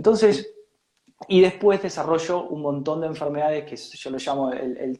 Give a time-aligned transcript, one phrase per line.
[0.00, 0.54] Entonces,
[1.28, 4.98] y después desarrollo un montón de enfermedades que yo lo llamo el,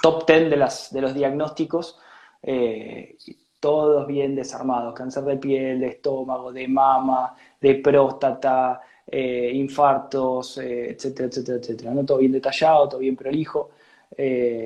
[0.00, 0.56] top 10 de,
[1.02, 1.98] los diagnósticos,
[2.42, 3.18] eh,
[3.60, 10.92] todos bien desarmados, cáncer de piel, de estómago, de mama, de próstata, eh, infartos, eh,
[10.92, 11.92] etcétera, etcétera, etcétera.
[12.06, 13.72] Todo bien detallado, todo bien prolijo,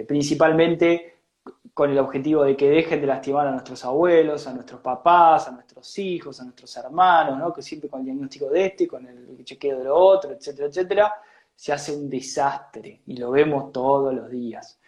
[0.06, 1.15] principalmente
[1.76, 5.50] con el objetivo de que dejen de lastimar a nuestros abuelos, a nuestros papás, a
[5.50, 7.52] nuestros hijos, a nuestros hermanos, ¿no?
[7.52, 11.12] que siempre con el diagnóstico de este, con el chequeo de lo otro, etcétera, etcétera,
[11.54, 14.80] se hace un desastre y lo vemos todos los días.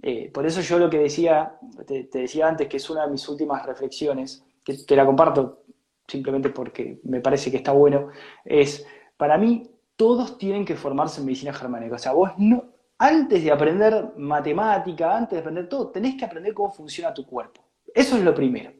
[0.00, 3.28] Eh, por eso yo lo que decía, te, decía antes, que es una de mis
[3.28, 5.64] últimas reflexiones, que, que la comparto
[6.06, 8.10] simplemente porque me parece que está bueno,
[8.44, 8.86] es,
[9.16, 11.96] para mí, todos tienen que formarse en medicina germánica.
[11.96, 12.62] O sea, vos no,
[12.98, 17.62] antes de aprender matemática, antes de aprender todo, tenés que aprender cómo funciona tu cuerpo.
[17.94, 18.72] Eso es lo primero.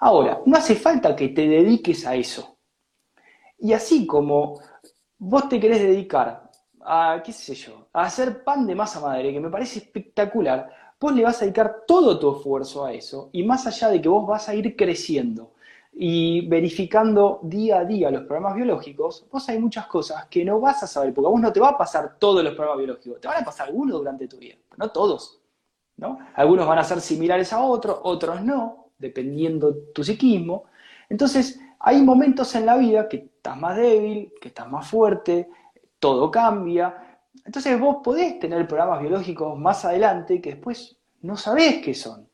[0.00, 2.58] Ahora, no hace falta que te dediques a eso.
[3.58, 4.60] Y así como
[5.18, 9.38] vos te querés dedicar a, qué sé yo, a hacer pan de masa madre, que
[9.38, 13.66] me parece espectacular, vos le vas a dedicar todo tu esfuerzo a eso, y más
[13.66, 15.51] allá de que vos vas a ir creciendo
[15.92, 20.82] y verificando día a día los programas biológicos, vos hay muchas cosas que no vas
[20.82, 23.28] a saber, porque a vos no te va a pasar todos los programas biológicos, te
[23.28, 25.40] van a pasar algunos durante tu vida, no todos.
[25.96, 26.18] ¿no?
[26.34, 30.64] Algunos van a ser similares a otros, otros no, dependiendo tu psiquismo.
[31.08, 35.48] Entonces, hay momentos en la vida que estás más débil, que estás más fuerte,
[35.98, 37.20] todo cambia.
[37.44, 42.28] Entonces vos podés tener programas biológicos más adelante que después no sabés qué son.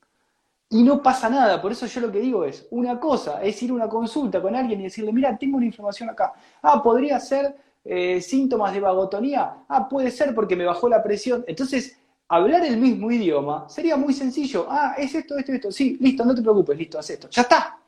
[0.71, 3.71] Y no pasa nada, por eso yo lo que digo es, una cosa es ir
[3.71, 6.35] a una consulta con alguien y decirle, mira, tengo una información acá.
[6.61, 9.65] Ah, podría ser eh, síntomas de vagotonía.
[9.67, 11.43] Ah, puede ser porque me bajó la presión.
[11.47, 14.67] Entonces, hablar el mismo idioma sería muy sencillo.
[14.69, 15.73] Ah, es esto, esto, esto.
[15.73, 17.31] Sí, listo, no te preocupes, listo, haz esto.
[17.31, 17.81] Ya está.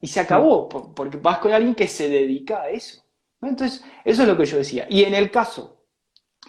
[0.00, 3.00] Y se acabó, porque vas con alguien que se dedica a eso.
[3.40, 4.86] Entonces, eso es lo que yo decía.
[4.90, 5.84] Y en el caso,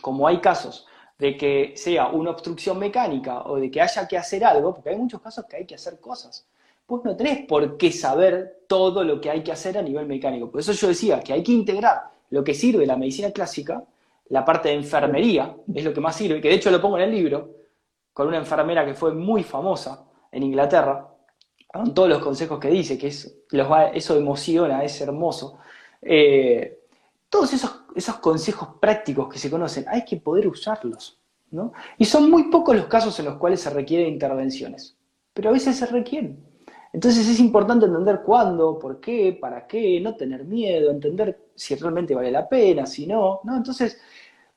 [0.01, 4.43] como hay casos de que sea una obstrucción mecánica o de que haya que hacer
[4.43, 6.45] algo, porque hay muchos casos que hay que hacer cosas,
[6.85, 10.49] pues no tenés por qué saber todo lo que hay que hacer a nivel mecánico.
[10.49, 13.83] Por eso yo decía que hay que integrar lo que sirve la medicina clásica,
[14.29, 17.03] la parte de enfermería, es lo que más sirve, que de hecho lo pongo en
[17.03, 17.51] el libro,
[18.11, 21.07] con una enfermera que fue muy famosa en Inglaterra,
[21.67, 23.35] con todos los consejos que dice, que es,
[23.93, 25.59] eso emociona, es hermoso.
[26.01, 26.81] Eh,
[27.29, 31.19] todos esos, esos consejos prácticos que se conocen, hay que poder usarlos.
[31.51, 31.71] ¿no?
[31.97, 34.97] Y son muy pocos los casos en los cuales se requieren intervenciones,
[35.33, 36.43] pero a veces se requieren.
[36.91, 42.13] Entonces es importante entender cuándo, por qué, para qué, no tener miedo, entender si realmente
[42.13, 43.57] vale la pena, si no, ¿no?
[43.57, 43.99] Entonces,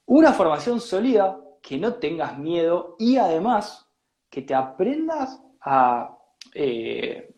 [0.06, 3.88] una formación sólida, que no tengas miedo y además
[4.30, 6.16] que te aprendas a,
[6.54, 7.34] eh,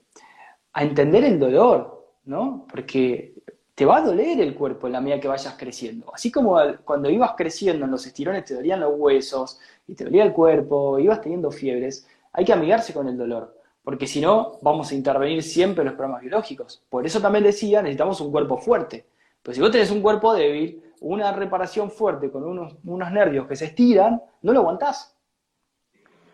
[0.73, 2.67] a entender el dolor, ¿no?
[2.71, 3.38] Porque
[3.79, 6.13] te va a doler el cuerpo en la medida que vayas creciendo.
[6.13, 10.25] Así como cuando ibas creciendo en los estirones te dolían los huesos y te dolía
[10.25, 14.91] el cuerpo, ibas teniendo fiebres, hay que amigarse con el dolor, porque si no vamos
[14.91, 16.83] a intervenir siempre en los programas biológicos.
[16.91, 19.07] Por eso también decía, necesitamos un cuerpo fuerte.
[19.45, 23.55] Pero si vos tenés un cuerpo débil, una reparación fuerte con unos, unos nervios que
[23.55, 25.15] se estiran, no lo aguantás.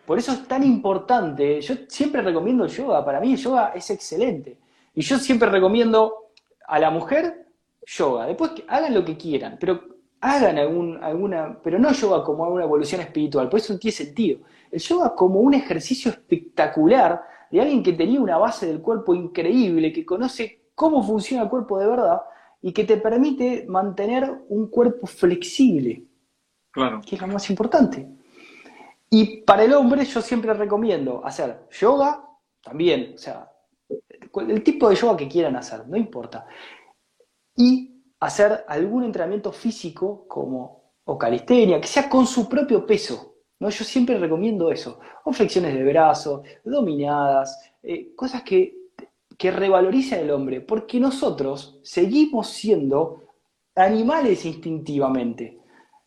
[0.07, 3.87] Por eso es tan importante, yo siempre recomiendo el yoga, para mí el yoga es
[3.91, 4.57] excelente.
[4.95, 6.24] Y yo siempre recomiendo
[6.67, 7.47] a la mujer,
[7.85, 8.25] yoga.
[8.27, 9.81] Después hagan lo que quieran, pero
[10.21, 14.39] hagan algún, alguna, pero no yoga como una evolución espiritual, por eso no tiene sentido.
[14.71, 17.21] El yoga como un ejercicio espectacular
[17.51, 21.79] de alguien que tenía una base del cuerpo increíble, que conoce cómo funciona el cuerpo
[21.79, 22.21] de verdad
[22.61, 26.03] y que te permite mantener un cuerpo flexible.
[26.71, 27.01] Claro.
[27.07, 28.07] Que es lo más importante.
[29.09, 32.27] Y para el hombre yo siempre recomiendo hacer yoga
[32.61, 33.49] también, o sea,
[34.47, 36.47] el tipo de yoga que quieran hacer, no importa.
[37.55, 43.35] Y hacer algún entrenamiento físico como o calistenia, que sea con su propio peso.
[43.59, 43.69] ¿no?
[43.69, 44.99] Yo siempre recomiendo eso.
[45.23, 48.75] O flexiones de brazo, dominadas, eh, cosas que,
[49.37, 53.23] que revaloricen al hombre, porque nosotros seguimos siendo
[53.75, 55.59] animales instintivamente.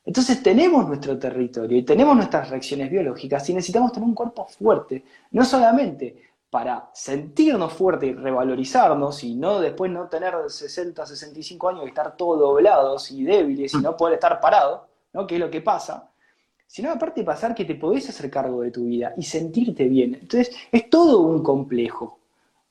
[0.04, 5.04] Entonces tenemos nuestro territorio y tenemos nuestras reacciones biológicas y necesitamos tener un cuerpo fuerte,
[5.32, 11.82] no solamente para sentirnos fuertes y revalorizarnos y no después no tener 60, 65 años
[11.84, 14.80] y estar todos doblados y débiles y no poder estar parados,
[15.12, 15.26] ¿no?
[15.26, 16.10] que es lo que pasa,
[16.66, 20.14] sino aparte pasar que te podés hacer cargo de tu vida y sentirte bien.
[20.14, 22.18] Entonces es todo un complejo.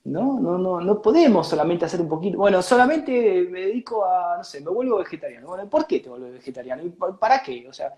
[0.04, 0.40] ¿no?
[0.40, 4.60] No, no, no podemos solamente hacer un poquito, bueno, solamente me dedico a, no sé,
[4.60, 5.48] me vuelvo vegetariano.
[5.48, 6.82] Bueno, ¿por qué te vuelves vegetariano?
[7.18, 7.66] ¿Para qué?
[7.68, 7.94] O sea,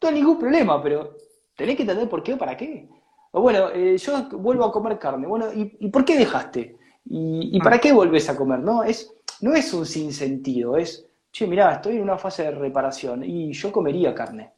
[0.00, 1.16] no hay ningún problema, pero
[1.56, 2.88] tenés que entender por qué o para qué.
[3.32, 5.26] O bueno, eh, yo vuelvo a comer carne.
[5.26, 6.76] Bueno, ¿y, por qué dejaste?
[7.04, 8.60] ¿Y, para qué volvés a comer?
[8.60, 13.24] No es, no es un sinsentido, es che, mirá, estoy en una fase de reparación
[13.24, 14.52] y yo comería carne.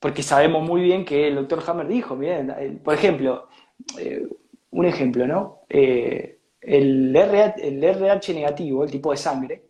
[0.00, 3.48] Porque sabemos muy bien que el doctor Hammer dijo, miren, por ejemplo,
[3.98, 4.26] eh,
[4.70, 5.60] un ejemplo, ¿no?
[5.68, 9.64] Eh, el, RH, negativo, el tipo de sangre,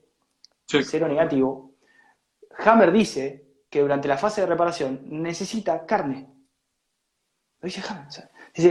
[0.66, 1.72] cero negativo,
[2.58, 6.28] Hammer dice que durante la fase de reparación necesita carne.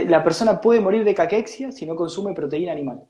[0.06, 3.02] La persona puede morir de caquexia si no consume proteína animal.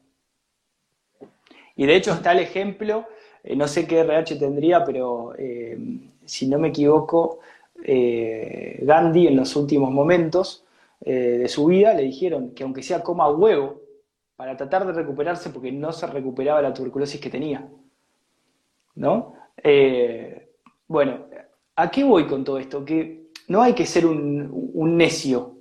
[1.77, 3.07] Y de hecho está el ejemplo,
[3.45, 5.79] eh, no sé qué RH tendría, pero eh,
[6.25, 7.39] si no me equivoco,
[7.85, 10.65] eh, Gandhi en los últimos momentos
[11.01, 13.81] de su vida le dijeron que aunque sea coma huevo,
[14.35, 17.67] para tratar de recuperarse porque no se recuperaba la tuberculosis que tenía.
[18.97, 19.35] ¿No?
[20.89, 21.27] bueno,
[21.77, 22.85] ¿a qué voy con todo esto?
[22.85, 25.58] Que no hay que ser un necio,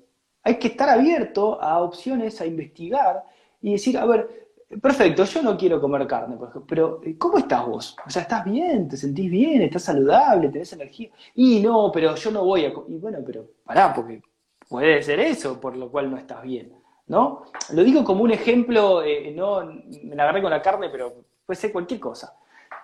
[0.48, 3.22] hay que estar abierto a opciones, a investigar
[3.62, 4.50] y decir, a ver,
[4.82, 7.98] perfecto, yo no quiero comer carne, por ejemplo, pero eh, ¿cómo estás vos?
[8.06, 8.88] O sea, ¿estás bien?
[8.88, 9.62] ¿Te sentís bien?
[9.64, 10.48] ¿Estás saludable?
[10.48, 11.10] ¿Tenés energía?
[11.36, 12.70] Y no, pero yo no voy a...
[12.88, 14.22] Y bueno, pero pará, porque
[14.70, 16.72] puede ser eso por lo cual no estás bien,
[17.08, 17.44] ¿no?
[17.74, 21.14] Lo digo como un ejemplo, eh, no me la agarré con la carne, pero
[21.46, 22.38] puede ser cualquier cosa.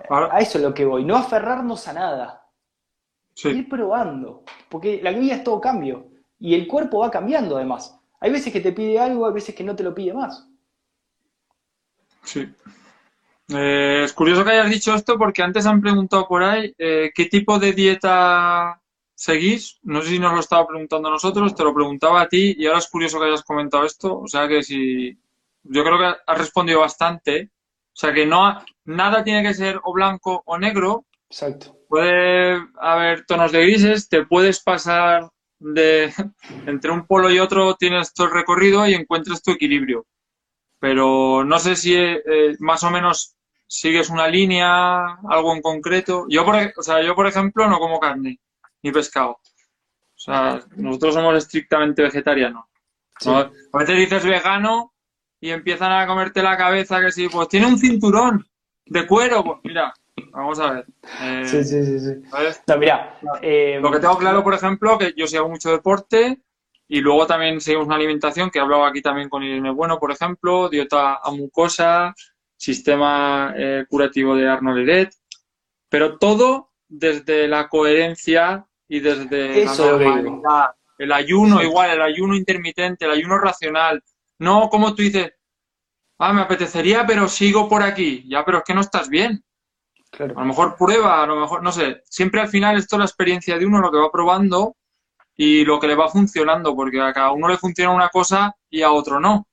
[0.10, 2.46] A eso es lo que voy, no aferrarnos a nada.
[3.46, 6.13] Ir probando, porque la vida es todo cambio
[6.44, 7.98] y el cuerpo va cambiando además.
[8.20, 10.46] Hay veces que te pide algo, hay veces que no te lo pide más.
[12.24, 12.54] Sí.
[13.48, 17.28] Eh, es curioso que hayas dicho esto porque antes han preguntado por ahí eh, qué
[17.28, 18.78] tipo de dieta
[19.16, 19.80] seguís.
[19.84, 22.66] No sé si nos lo estaba preguntando a nosotros, te lo preguntaba a ti y
[22.66, 24.20] ahora es curioso que hayas comentado esto.
[24.20, 25.18] O sea que si.
[25.64, 27.52] Yo creo que has respondido bastante.
[27.94, 31.06] O sea que no nada tiene que ser o blanco o negro.
[31.30, 31.78] Exacto.
[31.88, 35.30] Puede haber tonos de grises, te puedes pasar
[35.64, 36.14] de
[36.68, 40.06] entre un polo y otro, tienes todo el recorrido y encuentras tu equilibrio
[40.84, 46.26] pero no sé si eh, más o menos sigues una línea, algo en concreto.
[46.28, 48.42] Yo por, o sea, yo, por ejemplo, no como carne
[48.82, 49.32] ni pescado.
[49.32, 49.40] O
[50.18, 52.66] sea, nosotros somos estrictamente vegetarianos.
[53.26, 54.94] A veces dices vegano
[55.40, 58.46] y empiezan a comerte la cabeza que si, pues tiene un cinturón
[58.86, 59.42] de cuero.
[59.42, 59.94] Pues mira,
[60.32, 60.86] vamos a ver.
[61.22, 62.00] Eh, sí, sí, sí.
[62.00, 62.22] sí.
[62.68, 66.42] No, mira, eh, Lo que tengo claro, por ejemplo, que yo si hago mucho deporte,
[66.88, 70.12] y luego también seguimos una alimentación que he hablado aquí también con Irene Bueno, por
[70.12, 72.14] ejemplo, dieta a mucosa,
[72.56, 75.14] sistema eh, curativo de Arnold Edet,
[75.90, 83.12] pero todo desde la coherencia y desde la El ayuno, igual, el ayuno intermitente, el
[83.12, 84.04] ayuno racional.
[84.40, 85.34] No como tú dices,
[86.20, 88.24] ah, me apetecería, pero sigo por aquí.
[88.30, 89.44] Ya, pero es que no estás bien.
[90.20, 92.02] A lo mejor prueba, a lo mejor, no sé.
[92.06, 94.76] Siempre al final esto es la experiencia de uno, lo que va probando
[95.36, 98.84] y lo que le va funcionando, porque a cada uno le funciona una cosa y
[98.84, 99.48] a otro no.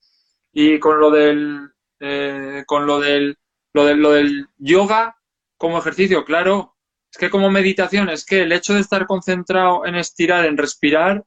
[0.53, 1.71] Y con lo del,
[2.01, 3.39] eh, con lo del,
[3.73, 5.17] lo del, lo del yoga
[5.57, 6.77] como ejercicio, claro,
[7.11, 11.25] es que como meditación, es que el hecho de estar concentrado en estirar, en respirar,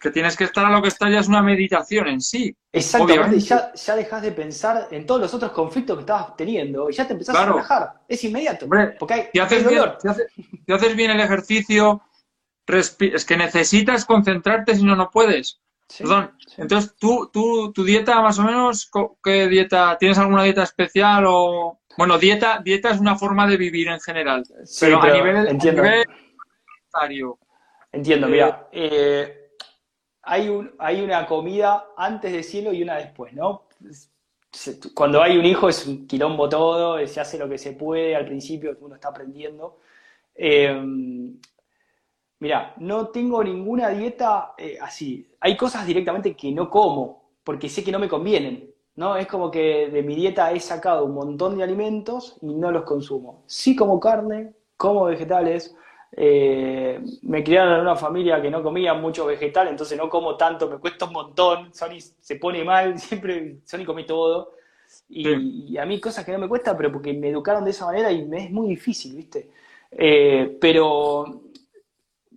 [0.00, 2.56] que tienes que estar a lo que está ya es una meditación en sí.
[2.72, 6.94] Exactamente, ya, ya dejas de pensar en todos los otros conflictos que estabas teniendo y
[6.94, 7.92] ya te empezás a relajar.
[8.08, 8.66] Es inmediato.
[8.98, 9.66] porque hay, haces,
[10.66, 12.02] si haces bien el ejercicio,
[12.66, 15.60] es que necesitas concentrarte si no, no puedes.
[15.98, 16.32] Perdón.
[16.56, 18.90] Entonces, ¿tú, tú, tu dieta más o menos,
[19.22, 19.96] ¿qué dieta?
[19.98, 21.80] ¿Tienes alguna dieta especial o...?
[21.96, 24.44] Bueno, dieta, dieta es una forma de vivir en general.
[24.80, 25.82] pero, a nivel, entiendo.
[27.90, 28.68] entiendo, mira.
[28.70, 29.37] Eh,
[30.28, 33.64] hay, un, hay una comida antes del cielo y una después, ¿no?
[34.94, 38.26] Cuando hay un hijo es un quilombo todo, se hace lo que se puede al
[38.26, 39.78] principio, uno está aprendiendo.
[40.34, 40.74] Eh,
[42.40, 45.28] Mira, no tengo ninguna dieta eh, así.
[45.40, 48.70] Hay cosas directamente que no como, porque sé que no me convienen.
[48.96, 49.16] ¿no?
[49.16, 52.84] Es como que de mi dieta he sacado un montón de alimentos y no los
[52.84, 53.42] consumo.
[53.46, 55.74] Sí como carne, como vegetales.
[56.12, 60.68] Eh, me criaron en una familia que no comía mucho vegetal, entonces no como tanto,
[60.68, 61.74] me cuesta un montón.
[61.74, 64.52] Sony se pone mal, siempre Sony come todo.
[65.08, 68.10] Y, a mí cosas que no me cuesta, pero porque me educaron de esa manera
[68.10, 69.50] y me es muy difícil, ¿viste?
[69.90, 71.42] Eh, pero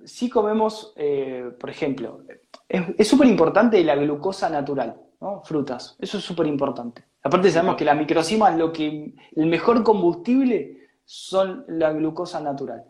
[0.04, 2.22] si comemos, eh, por ejemplo,
[2.68, 5.42] es súper importante la glucosa natural, ¿no?
[5.44, 7.04] Frutas, eso es súper importante.
[7.24, 12.84] Aparte sabemos que la microcima es lo que, el mejor combustible son la glucosa natural.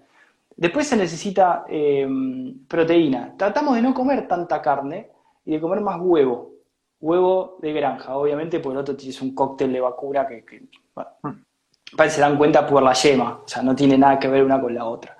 [0.55, 3.35] Después se necesita em, proteína.
[3.37, 5.09] Tratamos de no comer tanta carne
[5.45, 6.51] y de comer más huevo.
[6.99, 12.09] Huevo de granja, obviamente, porque el otro es un cóctel de vacuna que, que mm.
[12.09, 14.75] se dan cuenta por la yema, o sea, no tiene nada que ver una con
[14.75, 15.17] la otra.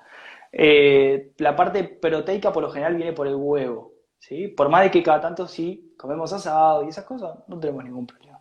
[0.52, 4.48] Eh, la parte proteica por lo general viene por el huevo, ¿sí?
[4.48, 8.06] Por más de que cada tanto sí comemos asado y esas cosas, no tenemos ningún
[8.06, 8.31] problema.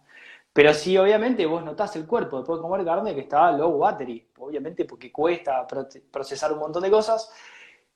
[0.53, 4.29] Pero sí, obviamente, vos notás el cuerpo después de comer carne que está low battery,
[4.39, 7.31] obviamente porque cuesta procesar un montón de cosas,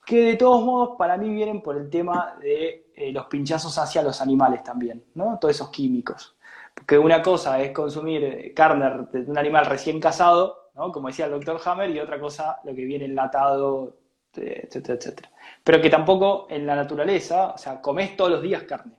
[0.06, 4.04] que de todos modos para mí vienen por el tema de eh, los pinchazos hacia
[4.04, 5.38] los animales también, ¿no?
[5.40, 6.38] Todos esos químicos.
[6.74, 10.92] Porque una cosa es consumir carne de un animal recién cazado, ¿no?
[10.92, 13.98] Como decía el doctor Hammer, y otra cosa lo que viene enlatado,
[14.34, 15.32] etcétera, etcétera.
[15.64, 18.94] Pero que tampoco en la naturaleza, o sea, comés todos los días carne.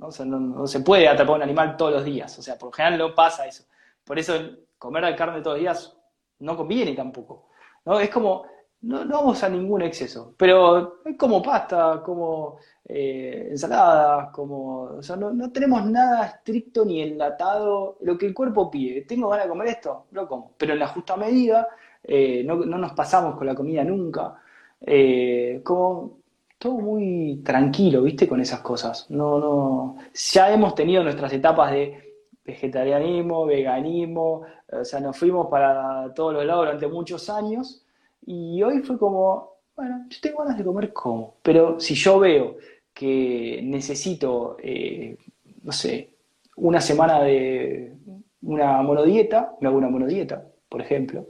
[0.00, 0.24] ¿No?
[0.24, 2.38] no, se puede atrapar un animal todos los días.
[2.38, 3.64] O sea, por lo general no pasa eso.
[4.04, 4.34] Por eso
[4.78, 5.96] comer carne todos los días
[6.40, 7.48] no conviene tampoco.
[7.84, 8.00] ¿no?
[8.00, 8.44] Es como,
[8.82, 15.16] no, vamos a ningún exceso, pero es como pasta, como eh, ensaladas, como, o sea,
[15.16, 19.02] no, tenemos nada estricto ni enlatado, lo que el cuerpo pide.
[19.02, 20.06] ¿Tengo ganas de comer esto?
[20.12, 21.68] Lo como, pero en la justa medida,
[22.02, 24.40] eh, no, nos pasamos con la comida nunca.
[24.80, 26.19] Eh, como
[26.60, 28.28] todo muy tranquilo, ¿viste?
[28.28, 29.06] Con esas cosas.
[29.08, 29.96] No, no.
[30.12, 32.14] Ya hemos tenido nuestras etapas de
[32.44, 37.86] vegetarianismo, veganismo, o sea, nos fuimos para todos los lados durante muchos años
[38.26, 42.56] y hoy fue como, bueno, yo tengo ganas de comer como, pero si yo veo
[42.92, 45.16] que necesito, eh,
[45.62, 46.10] no sé,
[46.56, 47.94] una semana de
[48.42, 51.28] una monodieta, me hago una monodieta, por ejemplo,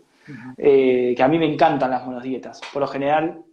[0.56, 2.60] eh, que a mí me encantan las monodietas.
[2.72, 3.44] Por lo general,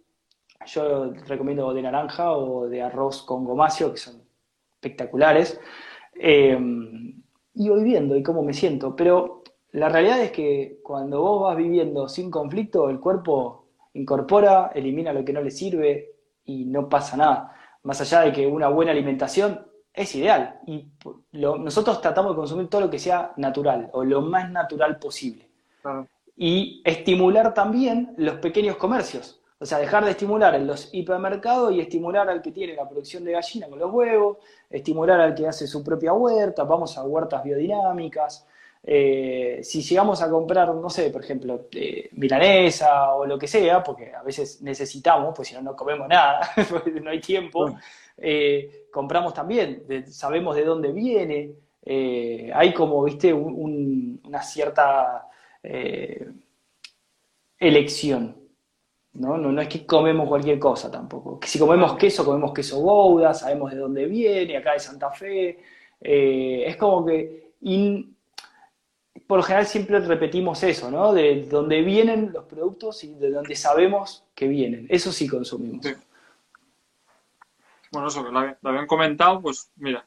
[0.68, 4.22] yo recomiendo de naranja o de arroz con gomacio, que son
[4.72, 5.60] espectaculares.
[6.14, 6.58] Eh,
[7.54, 8.94] y voy viendo y cómo me siento.
[8.94, 15.12] Pero la realidad es que cuando vos vas viviendo sin conflicto, el cuerpo incorpora, elimina
[15.12, 16.12] lo que no le sirve
[16.44, 17.54] y no pasa nada.
[17.82, 20.60] Más allá de que una buena alimentación es ideal.
[20.66, 20.86] Y
[21.32, 25.50] nosotros tratamos de consumir todo lo que sea natural o lo más natural posible.
[26.36, 29.42] Y estimular también los pequeños comercios.
[29.60, 33.24] O sea, dejar de estimular en los hipermercados y estimular al que tiene la producción
[33.24, 34.38] de gallina con los huevos,
[34.70, 38.46] estimular al que hace su propia huerta, vamos a huertas biodinámicas.
[38.82, 43.82] Eh, si llegamos a comprar, no sé, por ejemplo, eh, milanesa o lo que sea,
[43.82, 46.50] porque a veces necesitamos, pues si no, no comemos nada,
[47.02, 47.76] no hay tiempo,
[48.16, 51.54] eh, compramos también, sabemos de dónde viene,
[52.54, 55.26] hay como, viste, una cierta
[57.58, 58.47] elección.
[59.18, 59.36] ¿No?
[59.36, 61.40] No, es que comemos cualquier cosa tampoco.
[61.42, 65.58] si comemos queso, comemos queso Gouda, sabemos de dónde viene, acá de Santa Fe.
[66.00, 67.52] Eh, es como que,
[69.26, 71.12] por lo general siempre repetimos eso, ¿no?
[71.12, 74.86] De dónde vienen los productos y de dónde sabemos que vienen.
[74.88, 75.86] Eso sí consumimos.
[77.90, 80.06] Bueno, eso que lo, habían comentado, pues mira,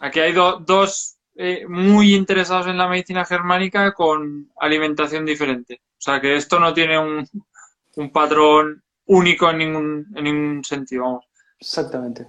[0.00, 5.80] aquí hay dos eh, muy interesados en la medicina germánica con alimentación diferente.
[5.98, 7.26] O sea que esto no tiene un,
[7.96, 11.24] un patrón único en ningún, en ningún sentido, vamos.
[11.58, 12.26] Exactamente.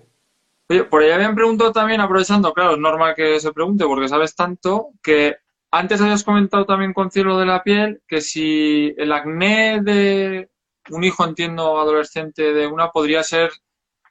[0.68, 4.36] Oye, por ahí habían preguntado también, aprovechando, claro, es normal que se pregunte porque sabes
[4.36, 5.38] tanto, que
[5.72, 10.50] antes habías comentado también con cielo de la piel que si el acné de
[10.90, 13.52] un hijo, entiendo, adolescente de una, podría ser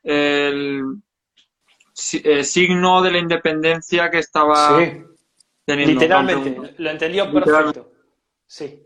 [0.02, 0.82] el,
[2.12, 4.76] eh, signo de la independencia que estaba
[5.64, 6.00] teniendo.
[6.00, 7.90] Literalmente, lo entendió perfecto.
[8.46, 8.82] Sí.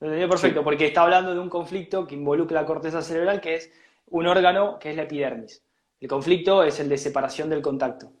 [0.00, 3.54] Lo entendió perfecto, porque está hablando de un conflicto que involucra la corteza cerebral, que
[3.54, 3.72] es
[4.08, 5.62] un órgano que es la epidermis.
[6.00, 8.12] El conflicto es el de separación del contacto.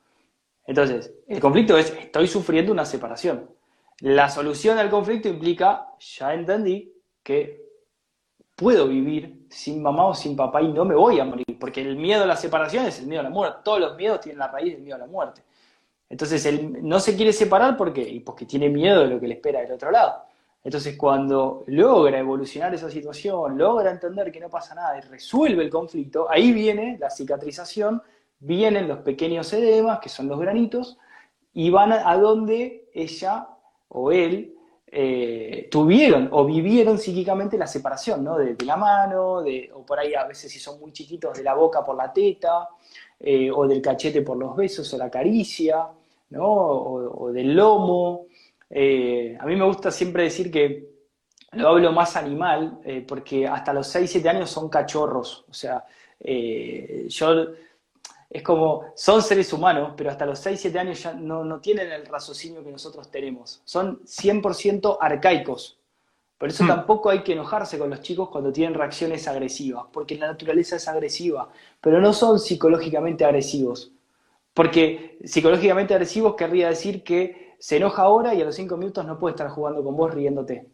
[0.66, 3.50] Entonces, el conflicto es, estoy sufriendo una separación.
[4.00, 7.62] La solución al conflicto implica, ya entendí, que
[8.56, 11.96] puedo vivir sin mamá o sin papá y no me voy a morir, porque el
[11.96, 13.58] miedo a la separación es el miedo a la muerte.
[13.64, 15.42] Todos los miedos tienen la raíz del miedo a la muerte.
[16.08, 19.60] Entonces, él no se quiere separar porque, porque tiene miedo de lo que le espera
[19.60, 20.24] del otro lado.
[20.64, 25.68] Entonces, cuando logra evolucionar esa situación, logra entender que no pasa nada y resuelve el
[25.68, 28.02] conflicto, ahí viene la cicatrización,
[28.40, 30.96] vienen los pequeños edemas, que son los granitos,
[31.52, 33.46] y van a, donde ella
[33.88, 34.54] o él
[34.86, 38.38] eh, tuvieron o vivieron psíquicamente la separación, ¿no?
[38.38, 41.54] De, la mano, de, o por ahí a veces si son muy chiquitos, de la
[41.54, 42.70] boca por la teta,
[43.20, 45.88] eh, o del cachete por los besos o la caricia,
[46.30, 46.46] ¿no?
[46.46, 48.26] o del lomo.
[48.70, 50.94] Eh, a mí me gusta siempre decir que
[51.52, 55.44] lo hablo más animal, eh, porque hasta los 6, 7 años son cachorros.
[55.48, 55.84] O sea,
[56.20, 57.46] eh, yo
[58.34, 62.04] es como, son seres humanos, pero hasta los 6, 7 años ya no, tienen el
[62.06, 63.62] raciocinio que nosotros tenemos.
[63.64, 65.78] Son 100% arcaicos.
[66.36, 66.68] Por eso hmm.
[66.68, 70.88] tampoco hay que enojarse con los chicos cuando tienen reacciones agresivas, porque la naturaleza es
[70.88, 71.48] agresiva,
[71.80, 73.92] pero no son psicológicamente agresivos.
[74.52, 79.18] Porque psicológicamente agresivos querría decir que se enoja ahora y a los cinco minutos no
[79.18, 80.66] puede estar jugando con vos riéndote.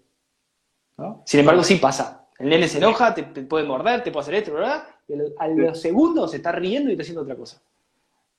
[1.25, 2.27] Sin embargo, sí pasa.
[2.37, 4.83] El nene se enoja, te, puede morder, te puede hacer esto, ¿verdad?
[5.07, 7.63] Y a los segundos se está riendo y está haciendo otra cosa.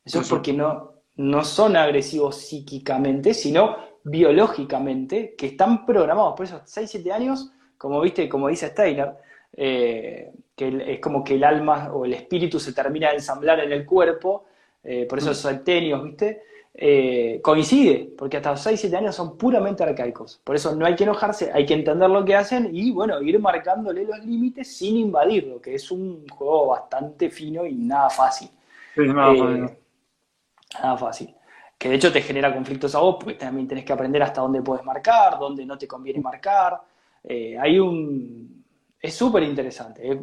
[0.04, 6.34] Eso es porque no, no son agresivos psíquicamente, sino biológicamente, que están programados.
[6.36, 9.14] Por eso, 6, 7 años, como viste, como dice Steiner,
[9.54, 13.72] eh, que es como que el alma o el espíritu se termina de ensamblar en
[13.72, 14.44] el cuerpo,
[14.84, 15.32] eh, por eso mm.
[15.32, 16.51] esos centenios, ¿viste?
[16.74, 20.40] Eh, coincide, porque hasta los 6, 7 años son puramente arcaicos.
[20.44, 23.40] Por eso no hay que enojarse, hay que entender lo que hacen y, bueno, ir
[23.40, 28.50] marcándole los límites sin invadirlo, que es un juego bastante fino y nada fácil.
[28.96, 31.36] nada, fácil.
[31.78, 34.62] Que de hecho te genera conflictos a vos, porque también tenés que aprender hasta dónde
[34.62, 36.80] puedes marcar, dónde no te conviene marcar.
[37.24, 38.62] hay un
[39.02, 40.22] es súper interesante,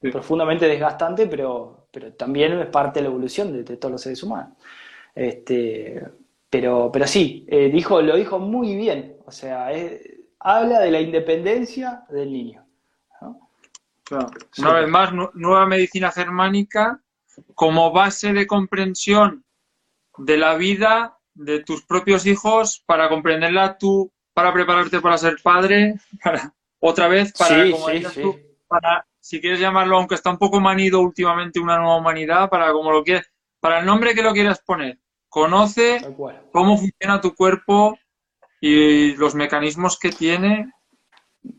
[0.00, 4.22] es profundamente desgastante, pero, pero también es parte de la evolución de, todos los seres
[4.22, 4.54] humanos.
[5.16, 6.02] Este,
[6.50, 9.70] pero, pero sí, eh, dijo, lo dijo muy bien, o sea,
[10.38, 12.66] habla de la independencia del niño.
[14.58, 17.00] Una vez más, nueva medicina germánica
[17.54, 19.44] como base de comprensión
[20.18, 25.94] de la vida de tus propios hijos para comprenderla tú, para prepararte para ser padre,
[26.22, 27.86] para, otra vez para, como
[28.68, 32.92] para, si quieres llamarlo, aunque está un poco manido últimamente, una nueva humanidad, para como
[32.92, 33.28] lo quieres,
[33.60, 34.98] para el nombre que lo quieras poner.
[35.36, 36.00] Conoce
[36.50, 37.98] cómo funciona tu cuerpo
[38.60, 40.72] y los mecanismos que tiene.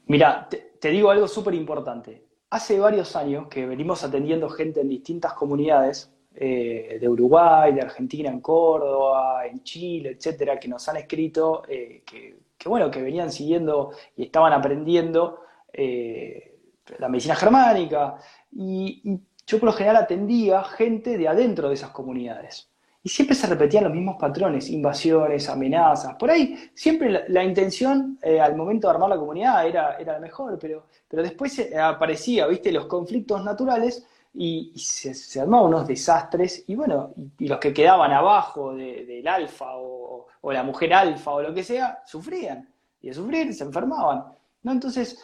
[0.05, 2.25] Mira, te, digo algo súper importante.
[2.49, 8.29] Hace varios años que venimos atendiendo gente en distintas comunidades eh, de Uruguay, de Argentina,
[8.31, 13.31] en Córdoba, en Chile, etcétera, que nos han escrito eh, que que bueno, que venían
[13.31, 15.41] siguiendo y estaban aprendiendo
[15.71, 16.59] eh,
[16.97, 18.17] la medicina germánica,
[18.51, 22.69] y, yo por lo general atendía gente de adentro de esas comunidades.
[23.07, 26.15] Y siempre se repetían los mismos patrones, invasiones, amenazas.
[26.15, 30.19] Por ahí siempre la, intención eh, al momento de armar la comunidad era, era la
[30.19, 36.65] mejor, pero, pero después aparecía, viste, los conflictos naturales y, se, armaban unos desastres.
[36.67, 41.53] Y bueno, y, los que quedaban abajo del alfa o, la mujer alfa o lo
[41.53, 42.67] que sea, sufrían.
[43.01, 44.25] Y de sufrir se enfermaban.
[44.63, 44.71] ¿no?
[44.73, 45.23] Entonces,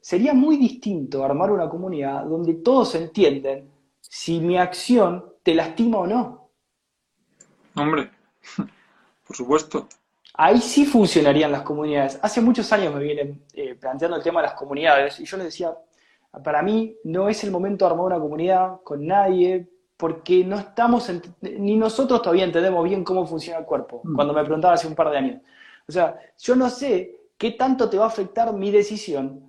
[0.00, 3.68] sería muy distinto armar una comunidad donde todos entienden
[4.00, 6.37] si mi acción te lastima o no.
[7.78, 8.10] Hombre,
[9.26, 9.88] por supuesto.
[10.34, 12.18] Ahí sí funcionarían las comunidades.
[12.22, 15.46] Hace muchos años me vienen eh, planteando el tema de las comunidades y yo les
[15.46, 15.74] decía,
[16.44, 21.10] para mí no es el momento de armar una comunidad con nadie porque no estamos,
[21.40, 24.14] ni nosotros todavía entendemos bien cómo funciona el cuerpo, mm.
[24.14, 25.42] cuando me preguntaba hace un par de años.
[25.88, 29.42] O sea, yo no sé qué tanto te va a afectar mi decisión.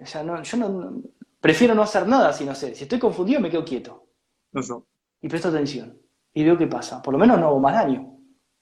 [0.00, 1.02] O sea, no, yo no,
[1.40, 2.74] prefiero no hacer nada si no sé.
[2.74, 4.04] Si estoy confundido, me quedo quieto.
[4.52, 4.86] Eso.
[5.20, 5.98] Y presto atención.
[6.36, 7.00] Y veo qué pasa.
[7.00, 8.12] Por lo menos no hago más daño.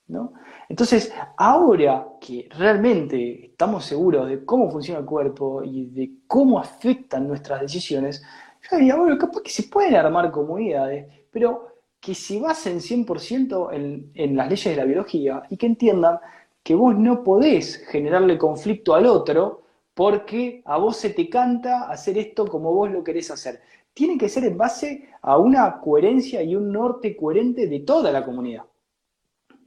[0.06, 0.34] ¿no?
[0.68, 7.26] Entonces, ahora que realmente estamos seguros de cómo funciona el cuerpo y de cómo afectan
[7.26, 8.22] nuestras decisiones,
[8.70, 11.66] yo diría, bueno, capaz que se pueden armar comunidades pero
[11.98, 16.20] que se basen 100% en, en las leyes de la biología y que entiendan
[16.62, 19.62] que vos no podés generarle conflicto al otro
[19.94, 23.60] porque a vos se te canta hacer esto como vos lo querés hacer.
[23.94, 28.24] Tiene que ser en base a una coherencia y un norte coherente de toda la
[28.24, 28.64] comunidad.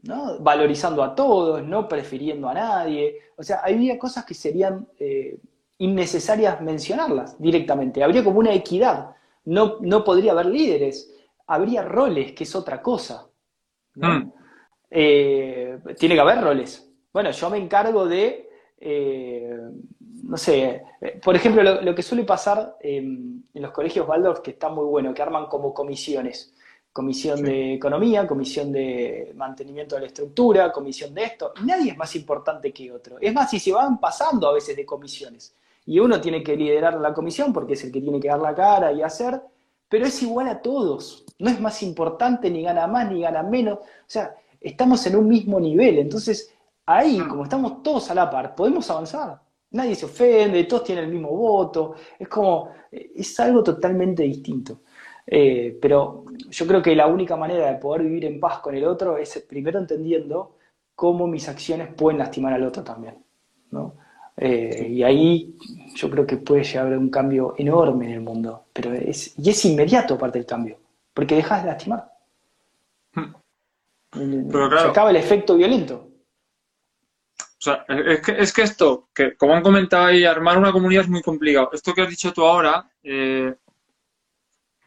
[0.03, 0.39] ¿no?
[0.39, 3.17] Valorizando a todos, no prefiriendo a nadie.
[3.35, 5.39] O sea, había cosas que serían eh,
[5.79, 8.03] innecesarias mencionarlas directamente.
[8.03, 9.15] Habría como una equidad.
[9.45, 11.13] No, no podría haber líderes
[11.47, 13.27] habría roles, que es otra cosa.
[13.95, 14.29] Mm.
[14.91, 16.89] Eh, tiene que haber roles.
[17.11, 19.57] Bueno, yo me encargo de, eh,
[20.27, 24.69] no sé, eh, por ejemplo, lo, que suele pasar en los colegios Waldorf, que está
[24.69, 26.53] muy bueno, que arman como comisiones.
[26.93, 31.53] Comisión de economía, comisión de mantenimiento de la estructura, comisión de esto.
[31.63, 33.17] Nadie es más importante que otro.
[33.21, 35.55] Es más, si se van pasando a veces de comisiones.
[35.85, 38.55] Y uno tiene que liderar la comisión porque es el que tiene que dar la
[38.55, 39.39] cara y hacer
[39.89, 41.25] pero es igual a todos.
[41.39, 43.79] No es más importante, ni gana más, ni gana menos.
[43.79, 45.99] O sea, estamos en un mismo nivel.
[45.99, 46.53] Entonces,
[46.85, 49.41] ahí, como estamos todos a la par, podemos avanzar.
[49.71, 51.95] Nadie se ofende, todos tienen el mismo voto.
[52.17, 54.81] Es como, es algo totalmente distinto.
[55.25, 58.85] Eh, pero yo creo que la única manera de poder vivir en paz con el
[58.85, 60.55] otro es primero entendiendo
[60.95, 63.15] cómo mis acciones pueden lastimar al otro también.
[63.71, 63.95] ¿no?
[64.37, 65.57] Eh, y ahí
[65.95, 68.65] yo creo que puede llegar a un cambio enorme en el mundo.
[68.71, 70.77] Pero es, y es inmediato aparte del cambio,
[71.13, 72.11] porque dejas de lastimar.
[73.13, 73.33] Hmm.
[74.13, 76.06] Se acaba el efecto violento.
[77.67, 81.09] Sea, es que, es que esto, que como han comentado ahí, armar una comunidad es
[81.09, 81.69] muy complicado.
[81.73, 83.53] Esto que has dicho tú ahora, eh,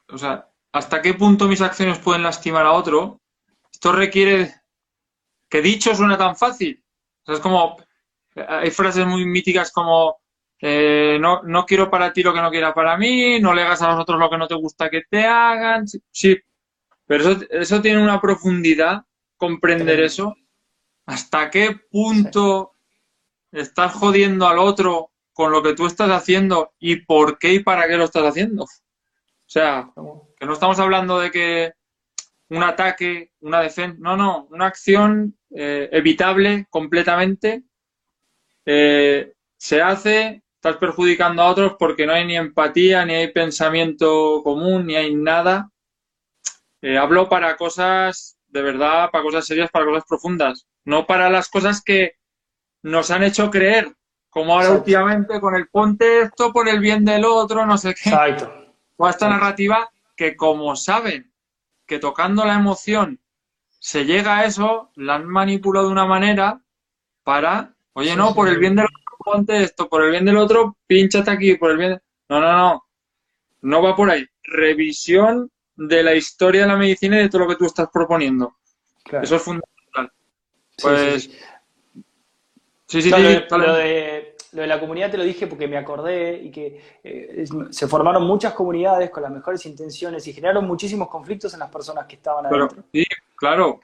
[0.09, 3.21] o sea, ¿hasta qué punto mis acciones pueden lastimar a otro?
[3.71, 4.55] Esto requiere
[5.47, 6.83] que dicho suena tan fácil.
[7.23, 7.77] O sea, es como,
[8.49, 10.17] hay frases muy míticas como
[10.59, 13.83] eh, no, no quiero para ti lo que no quiera para mí, no le hagas
[13.83, 15.87] a los otros lo que no te gusta que te hagan.
[16.11, 16.39] Sí,
[17.05, 19.05] pero eso, eso tiene una profundidad
[19.37, 20.35] comprender eso,
[21.05, 22.70] ¿hasta qué punto
[23.53, 27.89] estás jodiendo al otro con lo que tú estás haciendo y por qué y para
[27.89, 28.65] qué lo estás haciendo?
[28.65, 28.69] O
[29.53, 29.91] sea,
[30.37, 31.73] que no estamos hablando de que
[32.49, 37.65] un ataque, una defensa, no, no, una acción eh, evitable completamente
[38.67, 44.43] eh, se hace, estás perjudicando a otros porque no hay ni empatía, ni hay pensamiento
[44.43, 45.71] común, ni hay nada.
[46.83, 51.49] Eh, hablo para cosas de verdad, para cosas serias, para cosas profundas, no para las
[51.49, 52.17] cosas que
[52.83, 53.95] nos han hecho creer,
[54.29, 58.11] como ahora últimamente con el ponte esto por el bien del otro, no sé qué.
[58.11, 58.53] Exacto.
[58.97, 61.33] O esta narrativa que como saben
[61.87, 63.19] que tocando la emoción
[63.79, 66.61] se llega a eso, la han manipulado de una manera
[67.25, 70.77] para, oye, no, por el bien del otro, ponte esto, por el bien del otro,
[70.87, 72.01] pinchate aquí, por el bien...
[72.29, 72.85] No, no, no,
[73.63, 74.27] no va por ahí.
[74.45, 78.57] Revisión de la historia de la medicina y de todo lo que tú estás proponiendo.
[79.11, 80.13] Eso es fundamental.
[80.81, 81.25] Pues...
[81.25, 81.39] Sí,
[82.91, 83.11] sí, sí.
[83.11, 88.25] lo, de, la comunidad te lo dije porque me acordé y que eh, se formaron
[88.25, 92.47] muchas comunidades con las mejores intenciones y generaron muchísimos conflictos en las personas que estaban
[92.47, 92.85] adentro.
[92.93, 93.05] sí,
[93.37, 93.81] claro.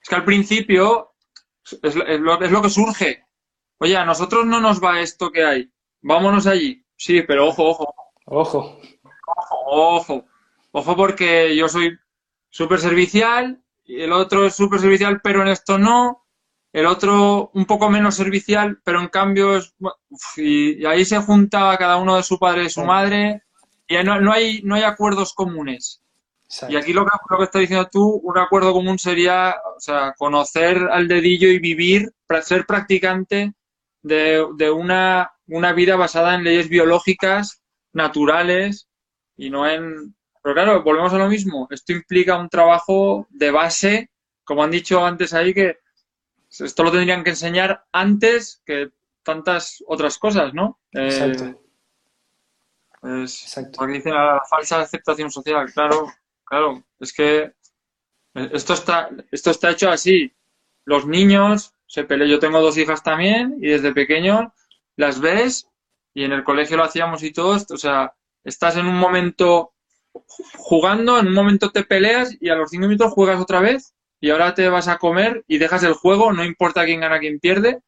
[0.00, 1.14] Es que al principio
[1.82, 3.24] es, lo, es lo que surge.
[3.78, 5.70] Oye, a nosotros no nos va esto que hay.
[6.02, 6.84] Vámonos allí.
[6.96, 7.94] Sí, pero ojo, ojo.
[8.26, 8.80] Ojo.
[9.26, 10.24] Ojo, ojo.
[10.72, 11.98] Ojo porque yo soy
[12.50, 16.23] súper servicial y el otro es súper servicial, pero en esto no.
[16.74, 19.72] El otro un poco menos servicial, pero en cambio es...
[20.36, 23.44] y, ahí se junta cada uno de su padre y su madre
[23.86, 26.02] y no, no, hay, no hay acuerdos comunes.
[26.68, 30.14] Y aquí lo que, lo que estás diciendo tú, un acuerdo común sería o sea,
[30.18, 33.52] conocer al dedillo y vivir, ser practicante
[34.02, 38.88] de, de una, una vida basada en leyes biológicas, naturales,
[39.36, 41.68] y no en, pero claro, volvemos a lo mismo.
[41.70, 44.10] Esto implica un trabajo de base,
[44.42, 45.83] como han dicho antes ahí, que
[46.60, 48.90] esto lo tendrían que enseñar antes que
[49.22, 50.78] tantas otras cosas, ¿no?
[50.92, 51.60] Eh, Exacto.
[53.02, 53.78] Exacto.
[53.78, 56.06] Porque dicen la falsa aceptación social, claro,
[56.44, 56.84] claro.
[56.98, 57.52] Es que
[58.34, 60.32] esto está, esto está hecho así.
[60.84, 62.30] Los niños se pelean.
[62.30, 64.54] Yo tengo dos hijas también y desde pequeño
[64.96, 65.68] las ves
[66.14, 67.62] y en el colegio lo hacíamos y todo.
[67.70, 69.72] O sea, estás en un momento
[70.56, 73.93] jugando, en un momento te peleas y a los cinco minutos juegas otra vez
[74.24, 77.38] y ahora te vas a comer y dejas el juego, no importa quién gana, quién
[77.38, 77.82] pierde.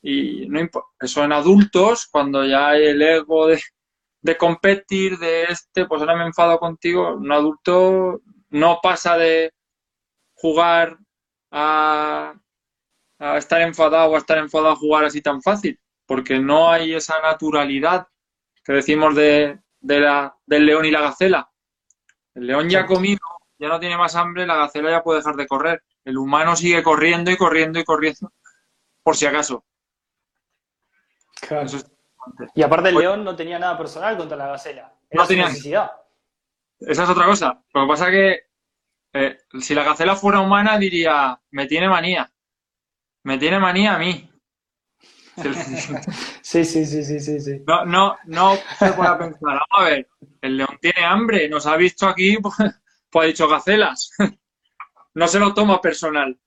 [0.00, 0.58] Y no
[0.98, 3.60] eso en adultos, cuando ya hay el ego de,
[4.22, 9.52] de competir, de este, pues ahora me enfado contigo, un adulto no pasa de
[10.32, 10.96] jugar
[11.50, 12.32] a,
[13.18, 16.94] a estar enfadado o a estar enfadado a jugar así tan fácil, porque no hay
[16.94, 18.06] esa naturalidad
[18.64, 21.50] que decimos de, de la, del león y la gacela.
[22.34, 23.20] El león ya ha comido,
[23.60, 25.82] ya no tiene más hambre, la gacela ya puede dejar de correr.
[26.02, 28.32] El humano sigue corriendo y corriendo y corriendo,
[29.02, 29.64] por si acaso.
[31.46, 31.68] Claro.
[32.54, 34.92] y aparte el pues león no tenía nada personal contra la gacela.
[35.12, 35.90] no tenía necesidad.
[36.78, 37.62] Esa es otra cosa.
[37.74, 38.40] Lo que pasa es que
[39.12, 42.30] eh, si la gacela fuera humana diría, me tiene manía.
[43.24, 44.26] Me tiene manía a mí.
[46.42, 47.62] Sí, sí, sí, sí, sí, sí.
[47.66, 50.08] No, no, no se puede pensar, vamos a ver,
[50.40, 52.56] el león tiene hambre, nos ha visto aquí, pues,
[53.10, 54.10] pues ha dicho gacelas.
[55.12, 56.38] No se lo toma personal.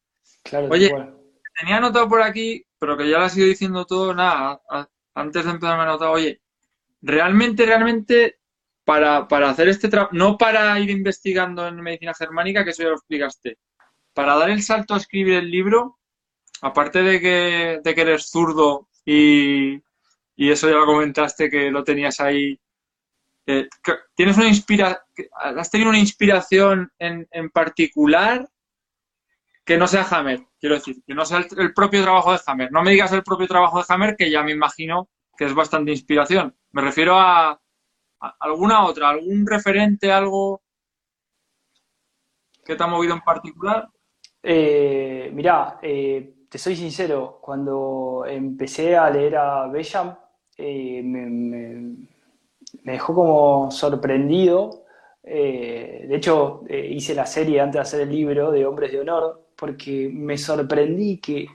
[0.41, 0.89] Claro, Oye,
[1.59, 4.61] tenía anotado por aquí, pero que ya lo has ido diciendo todo, nada,
[5.13, 6.41] antes de empezar me he anotado, oye,
[7.01, 8.39] realmente, realmente,
[8.83, 12.89] para, para hacer este trabajo, no para ir investigando en medicina germánica, que eso ya
[12.89, 13.57] lo explicaste,
[14.13, 15.99] para dar el salto a escribir el libro,
[16.61, 19.81] aparte de que, de que eres zurdo y,
[20.35, 22.59] eso ya lo comentaste que lo tenías ahí,
[23.45, 23.67] eh,
[24.15, 25.03] ¿tienes una inspira
[25.35, 28.49] ¿has tenido una inspiración en, en, particular
[29.65, 30.45] que no sea Hammer?
[30.59, 32.71] Quiero decir, que no sea el, propio trabajo de Hammer.
[32.71, 35.91] No me digas el propio trabajo de Hammer, que ya me imagino que es bastante
[35.91, 36.55] inspiración.
[36.71, 37.59] Me refiero a,
[38.39, 40.61] alguna otra, algún referente, algo
[42.63, 43.89] que te ha movido en particular.
[44.41, 50.15] Eh, mirá, eh, te soy sincero, cuando empecé a leer a Bellam,
[50.57, 52.12] eh, me,
[52.83, 54.83] dejó como sorprendido.
[55.23, 58.99] Eh, de hecho, eh, hice la serie antes de hacer el libro de Hombres de
[58.99, 61.47] Honor, porque me sorprendí que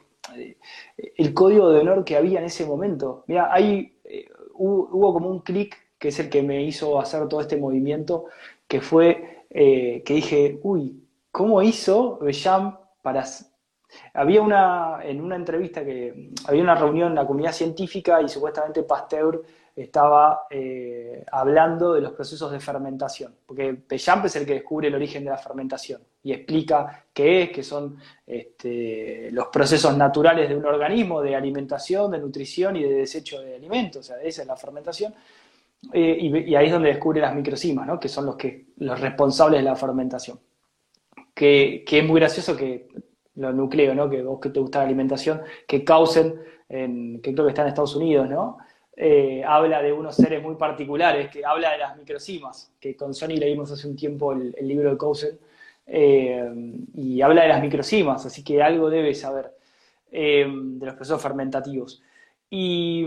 [1.16, 3.24] el código de honor que había en ese momento.
[3.26, 3.94] Mira, ahí
[4.54, 8.26] hubo, como un clic que es el que me hizo hacer todo este movimiento,
[8.66, 13.24] que fue que dije, uy, ¿cómo hizo Bellam para
[14.14, 18.82] había una, en una entrevista que había una reunión en la comunidad científica y supuestamente
[18.82, 19.42] Pasteur
[19.82, 24.94] estaba eh, hablando de los procesos de fermentación, porque Pellamp es el que descubre el
[24.94, 30.56] origen de la fermentación y explica qué es, qué son este, los procesos naturales de
[30.56, 34.48] un organismo, de alimentación, de nutrición y de desecho de alimentos, o sea, esa es
[34.48, 35.14] la fermentación.
[35.92, 38.00] Eh, y, ahí es donde descubre las microcimas, ¿no?
[38.00, 40.40] que son los, que, los responsables de la fermentación.
[41.32, 42.88] Que, que es muy gracioso que
[43.36, 44.10] los nucleos, ¿no?
[44.10, 46.34] que vos que te gusta la alimentación, que causen,
[46.68, 48.58] en, que creo que está en Estados Unidos, ¿no?
[49.00, 53.36] Eh, habla de unos seres muy particulares, que habla de las microcimas, que con Sony
[53.38, 55.38] leímos hace un tiempo el, libro de Cousen,
[55.86, 59.54] eh, y habla de las microcimas, así que algo debe saber
[60.10, 62.02] eh, de los procesos fermentativos.
[62.50, 63.04] Y,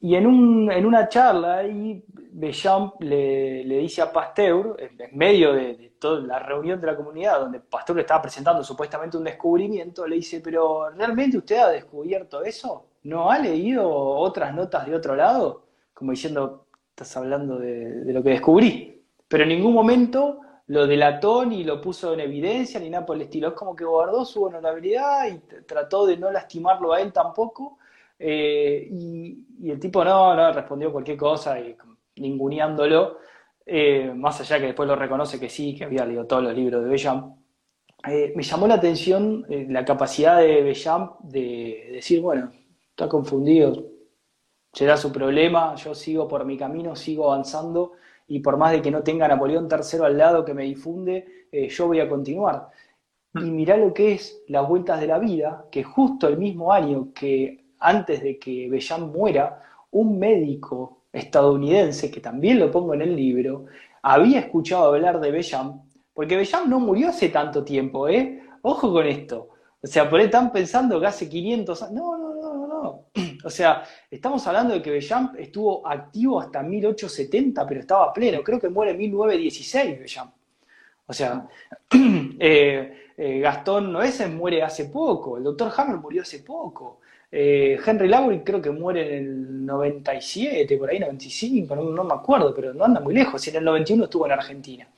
[0.00, 6.40] en, una charla ahí, Bechamp le, dice a Pasteur, en medio de, de, toda la
[6.40, 10.90] reunión de la comunidad, donde Pasteur le estaba presentando supuestamente un descubrimiento, le dice, pero
[10.90, 12.88] ¿realmente usted ha descubierto eso?
[13.04, 15.66] ¿No ha leído otras notas de otro lado?
[15.92, 19.02] Como diciendo, estás hablando de, lo que descubrí.
[19.28, 23.22] Pero en ningún momento lo delató ni lo puso en evidencia ni nada por el
[23.22, 23.48] estilo.
[23.48, 27.78] Es como que guardó su honorabilidad y trató de no lastimarlo a él tampoco.
[28.18, 31.76] Eh, y, el tipo no, no respondió cualquier cosa y
[32.16, 33.18] ninguneándolo,
[33.66, 36.84] eh, más allá que después lo reconoce que sí, que había leído todos los libros
[36.84, 37.34] de Bellam.
[38.06, 42.52] Eh, me llamó la atención la capacidad de Bellam de decir, bueno,
[42.94, 43.90] está confundido,
[44.72, 47.92] será su problema, yo sigo por mi camino, sigo avanzando
[48.28, 51.68] y por más de que no tenga Napoleón III al lado que me difunde, eh,
[51.68, 52.68] yo voy a continuar.
[53.32, 53.46] Mm.
[53.46, 57.08] Y mirá lo que es las vueltas de la vida, que justo el mismo año
[57.12, 63.16] que antes de que Bellán muera, un médico estadounidense, que también lo pongo en el
[63.16, 63.66] libro,
[64.02, 68.40] había escuchado hablar de Bellán, porque Bellán no murió hace tanto tiempo, ¿eh?
[68.62, 69.48] Ojo con esto.
[69.82, 71.92] O sea, por ahí están pensando que hace 500 años.
[71.92, 72.23] No, no,
[73.44, 78.42] o sea, estamos hablando de que Bellamp estuvo activo hasta 1870, pero estaba pleno.
[78.42, 80.32] Creo que muere en 1916 Bellamp.
[81.06, 81.46] O sea,
[82.38, 87.00] eh, eh, Gastón Noesen muere hace poco, el doctor Hammer murió hace poco.
[87.30, 92.54] Eh, Henry Lowry creo que muere en el 97, por ahí 95, no, me acuerdo,
[92.54, 93.46] pero no anda muy lejos.
[93.48, 94.88] En el 91 estuvo en Argentina.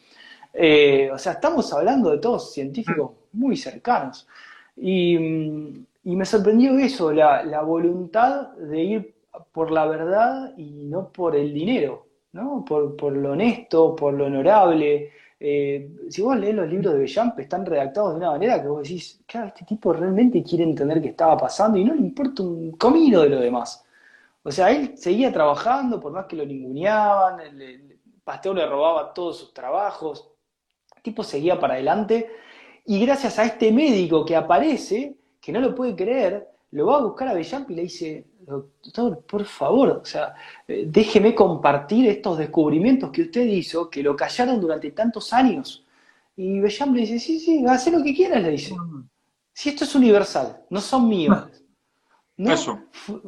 [1.12, 4.28] o sea, estamos hablando de todos científicos muy cercanos.
[4.76, 9.16] Y, mm, y me sorprendió eso, la, voluntad de ir
[9.50, 12.64] por la verdad y no por el dinero, ¿no?
[12.64, 15.10] Por, lo honesto, por lo honorable.
[15.40, 18.84] Eh, si vos lees los libros de Bellamp, están redactados de una manera que vos
[18.84, 22.70] decís, claro, este tipo realmente quiere entender qué estaba pasando y no le importa un
[22.76, 23.84] comino de lo demás.
[24.44, 29.38] O sea, él seguía trabajando, por más que lo ninguneaban, el, pastor le robaba todos
[29.40, 30.30] sus trabajos,
[30.94, 32.30] el tipo seguía para adelante
[32.84, 37.02] y gracias a este médico que aparece, que no lo puede creer, lo va a
[37.02, 40.34] buscar a Bellamp y le dice, doctor, por favor, o sea,
[40.66, 45.84] eh, déjeme compartir estos descubrimientos que usted hizo, que lo callaron durante tantos años.
[46.36, 48.74] Y Bellamp le dice, sí, sí, haz lo que quieras, le dice.
[49.52, 51.38] Si esto es universal, no son míos.
[52.36, 52.80] Eso.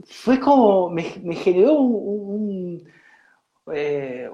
[0.04, 4.28] Fue, como, me, generó un, un, eh,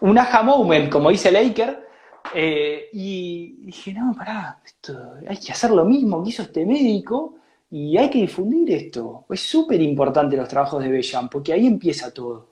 [0.00, 1.89] un aha moment, como dice Laker,
[2.34, 7.34] eh, y dije, no, pará, esto, hay que hacer lo mismo que hizo este médico
[7.70, 9.26] y hay que difundir esto.
[9.30, 12.48] Es súper importante los trabajos de Bellam, porque ahí empieza todo.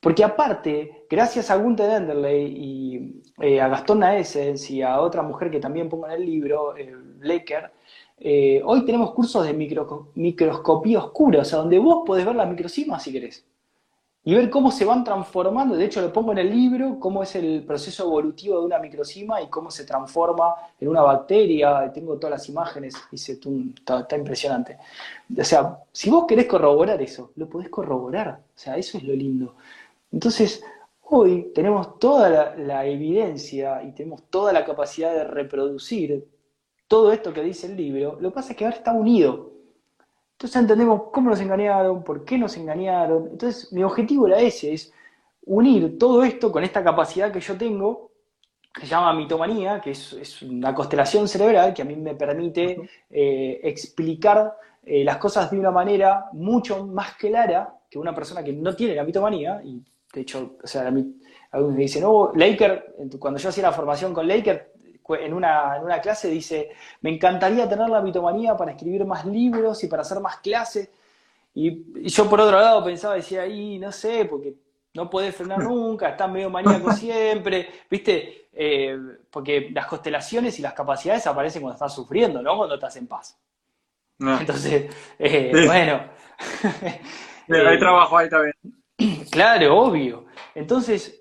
[0.00, 5.50] Porque aparte, gracias a Gunther Enderley y eh, a Gastón Naessens y a otra mujer
[5.50, 7.70] que también pongo en el libro, eh, Lecker,
[8.64, 9.54] hoy tenemos cursos de
[10.14, 13.44] microscopía oscura, o sea, donde vos podés ver las microcimas si querés
[14.22, 15.76] y ver cómo se van transformando.
[15.76, 19.40] De hecho, lo pongo en el libro, cómo es el proceso evolutivo de una microcima
[19.40, 21.90] y cómo se transforma en una bacteria.
[21.92, 23.38] Tengo todas las imágenes, dice,
[23.74, 24.76] está, impresionante.
[25.38, 28.40] O sea, si vos querés corroborar eso, lo podés corroborar.
[28.54, 29.54] O sea, eso es lo lindo.
[30.12, 30.62] Entonces,
[31.02, 36.28] hoy tenemos toda la, la evidencia y tenemos toda la capacidad de reproducir
[36.88, 38.18] todo esto que dice el libro.
[38.20, 39.59] Lo que pasa es que ahora está unido.
[40.40, 43.28] Entonces entendemos cómo nos engañaron, por qué nos engañaron.
[43.32, 44.90] Entonces mi objetivo era ese, es
[45.44, 48.12] unir todo esto con esta capacidad que yo tengo,
[48.72, 53.60] que se llama mitomanía, que es, una constelación cerebral que a mí me permite eh,
[53.62, 58.74] explicar eh, las cosas de una manera mucho más clara que una persona que no
[58.74, 59.60] tiene la mitomanía.
[59.62, 60.90] Y de hecho, o sea,
[61.50, 64.69] algunos me dicen, no, Laker, cuando yo hacía la formación con Laker,
[65.14, 66.70] en una, en una clase dice,
[67.00, 70.90] me encantaría tener la mitomanía para escribir más libros y para hacer más clases.
[71.54, 74.54] Y, yo por otro lado pensaba, decía, ahí no sé, porque
[74.94, 78.48] no podés frenar nunca, estás medio maníaco siempre, ¿viste?
[78.52, 78.98] Eh,
[79.30, 82.56] porque las constelaciones y las capacidades aparecen cuando estás sufriendo, ¿no?
[82.56, 83.38] Cuando estás en paz.
[84.18, 86.02] Entonces, eh, bueno.
[87.48, 88.54] hay trabajo ahí también.
[89.30, 90.26] Claro, obvio.
[90.54, 91.18] Entonces,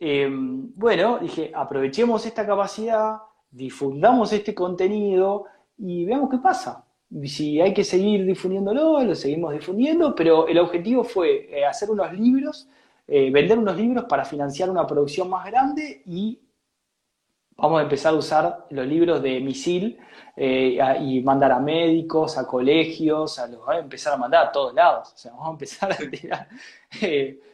[0.76, 3.20] bueno, dije, aprovechemos esta capacidad,
[3.52, 5.46] difundamos este contenido
[5.78, 6.86] y veamos qué pasa.
[7.24, 12.14] Si hay que seguir difundiéndolo, lo seguimos difundiendo, pero el objetivo fue eh, hacer unos
[12.14, 12.68] libros,
[13.08, 16.40] eh, vender unos libros para financiar una producción más grande y
[17.58, 19.98] vamos a empezar a usar los libros de misil
[20.38, 24.52] eh, y mandar a médicos, a colegios, a los, vamos a empezar a mandar a
[24.52, 25.12] todos lados.
[25.14, 26.48] O sea, vamos a empezar a tirar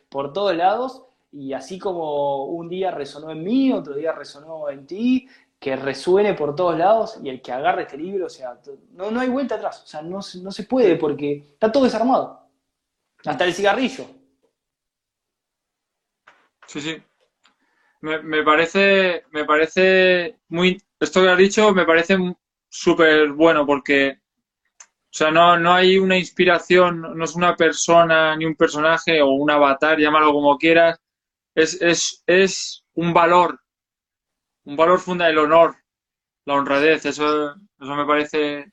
[0.10, 4.86] por todos lados y así como un día resonó en mí, otro día resonó en
[4.88, 5.28] ti,
[5.66, 8.56] que resuene por todos lados y el que agarre este libro, o sea,
[8.92, 12.52] no, no hay vuelta atrás, o sea, no, no se puede porque está todo desarmado,
[13.26, 14.06] hasta el cigarrillo.
[16.68, 17.02] Sí, sí.
[18.02, 22.16] Me, me, parece, me parece muy, esto que has dicho me parece
[22.70, 24.20] súper bueno porque,
[24.70, 29.30] o sea, no, no hay una inspiración, no es una persona ni un personaje o
[29.30, 31.02] un avatar, llámalo como quieras,
[31.56, 33.60] es, es, es un valor,
[34.66, 35.76] un valor funda el honor,
[36.46, 38.72] la honradez, eso, eso me parece,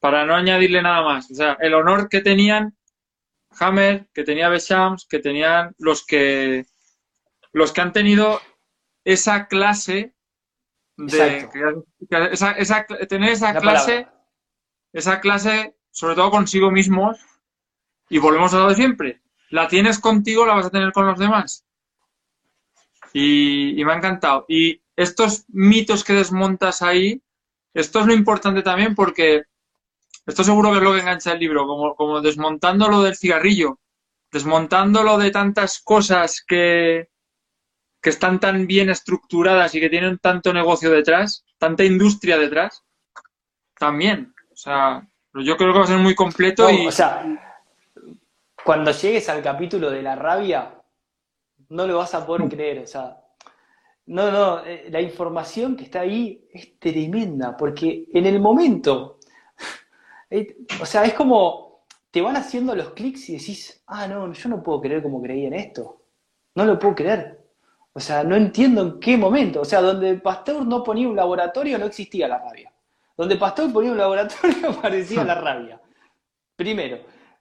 [0.00, 2.76] para no añadirle nada más, o sea, el honor que tenían
[3.58, 6.66] Hammer, que tenía Beshams, que tenían los que
[7.52, 8.40] los que han tenido
[9.04, 10.12] esa clase
[10.96, 11.48] de
[12.32, 14.08] esa, esa, tener esa clase,
[14.92, 17.18] esa clase, sobre todo consigo mismos,
[18.08, 19.22] y volvemos a lo de siempre.
[19.50, 21.64] La tienes contigo, la vas a tener con los demás.
[23.12, 24.44] Y, me ha encantado.
[24.48, 27.22] Y estos mitos que desmontas ahí,
[27.72, 29.44] esto es lo importante también porque
[30.26, 33.80] esto seguro que es lo que engancha el libro, como, como desmontando lo del cigarrillo,
[34.32, 37.08] desmontándolo de tantas cosas que,
[38.00, 42.84] que están tan bien estructuradas y que tienen tanto negocio detrás, tanta industria detrás,
[43.78, 44.34] también.
[44.52, 46.86] O sea, yo creo que va a ser muy completo y...
[46.86, 47.24] O sea,
[48.64, 50.74] cuando llegues al capítulo de la rabia,
[51.68, 53.23] no lo vas a poder creer, o sea,
[54.06, 59.18] no, no, eh, la información que está ahí es tremenda, porque en el momento,
[60.80, 64.62] o sea, es como, te van haciendo los clics y decís, ah, no, yo no
[64.62, 66.02] puedo creer como creí en esto,
[66.54, 67.44] no lo puedo creer.
[67.96, 69.60] O sea, no entiendo en qué momento.
[69.60, 72.72] O sea, donde Pasteur no ponía un laboratorio no existía la rabia.
[73.16, 75.80] Donde Pasteur ponía un laboratorio aparecía la rabia.
[76.56, 76.98] Primero.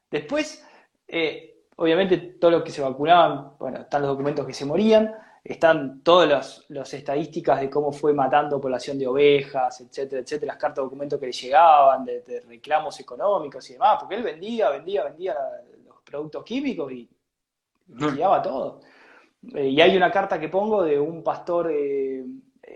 [0.09, 0.63] Después,
[1.07, 5.11] eh, obviamente todos los que se vacunaban, bueno, están los documentos que se morían,
[5.43, 10.77] están todas las, estadísticas de cómo fue matando población de ovejas, etcétera, etcétera, las cartas
[10.77, 15.35] de documentos que le llegaban, de, reclamos económicos y demás, porque él vendía, vendía, vendía
[15.85, 17.09] los productos químicos y
[18.41, 18.79] todo.
[19.55, 22.23] Eh, y hay una carta que pongo de un pastor eh,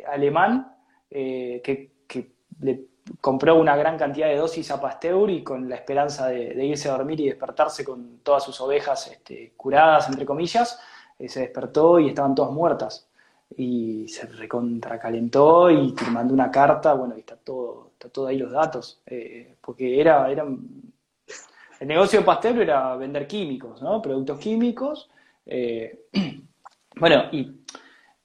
[0.07, 0.75] alemán
[1.09, 2.87] eh, que, que le
[3.21, 6.93] compró una gran cantidad de dosis a Pasteur y con la esperanza de, irse a
[6.93, 10.79] dormir y despertarse con todas sus ovejas este, curadas, entre comillas,
[11.25, 13.07] se despertó y estaban todas muertas.
[13.55, 18.37] Y se recontracalentó y te mandó una carta, bueno, y está todo, está todo ahí
[18.37, 20.45] los datos, eh, porque era, era,
[21.79, 24.01] el negocio de Pasteur era vender químicos, ¿no?
[24.01, 25.09] Productos químicos.
[25.45, 26.07] Eh,
[26.99, 27.57] bueno, y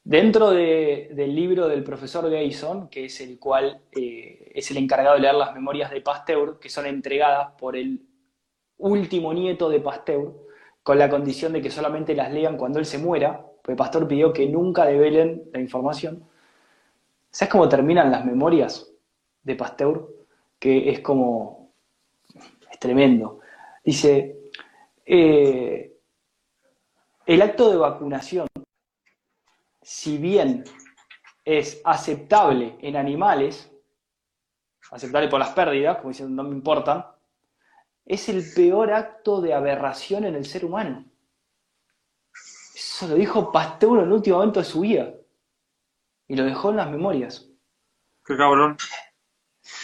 [0.05, 5.23] Dentro del libro del profesor Gayson, que es el cual eh, es el encargado de
[5.23, 8.03] leer las memorias de Pasteur, que son entregadas por el
[8.79, 10.35] último nieto de Pasteur,
[10.83, 14.33] con la condición de que solamente las lean cuando él se muera, porque Pasteur pidió
[14.33, 16.25] que nunca develen la información.
[17.31, 18.91] ¿Sabes cómo terminan las memorias
[19.43, 20.09] de Pasteur?
[20.59, 21.73] Que es como.
[22.71, 23.41] es tremendo.
[23.85, 24.39] Dice.
[25.05, 25.89] Eh,
[27.25, 28.47] el acto de vacunación
[29.83, 30.65] si bien
[31.45, 33.71] es aceptable en animales,
[34.91, 37.05] aceptable por las pérdidas, como dicen, no me importan,
[38.13, 41.07] es el peor acto de aberración en el ser humano.
[42.75, 45.15] Eso lo dijo Pasteur en el último momento de su vida.
[46.29, 47.49] Y lo dejó en las memorias.
[48.27, 48.77] Qué cabrón.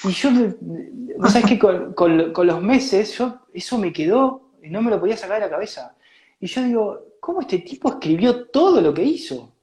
[0.04, 4.82] Y yo, no sabes que con, con, los meses, yo, eso me quedó y no
[4.82, 5.96] me lo podía sacar de la cabeza.
[6.38, 9.54] Y yo digo, ¿cómo este tipo escribió todo lo que hizo?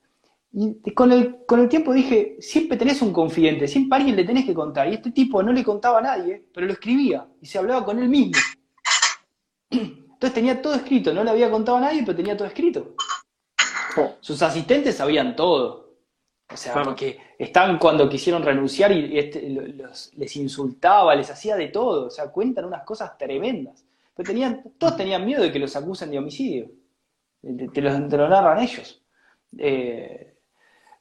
[0.51, 4.23] Y con el, con el tiempo dije, siempre tenés un confidente, siempre a alguien le
[4.23, 4.87] tenés que contar.
[4.87, 7.99] Y este tipo no le contaba a nadie, pero lo escribía y se hablaba con
[7.99, 8.33] él mismo.
[9.79, 12.95] Entonces tenía todo escrito, no le había contado a nadie, pero tenía todo escrito.
[14.19, 15.85] Sus asistentes sabían todo.
[16.51, 19.41] O sea, porque estaban cuando quisieron renunciar y este,
[20.15, 22.07] les insultaba, les hacía de todo.
[22.07, 23.83] O sea, cuentan unas cosas tremendas.
[24.15, 26.69] Pero tenían, todos tenían miedo de que los acusen de homicidio.
[27.41, 29.01] Te, lo, te lo narran ellos.
[29.57, 30.35] Eh,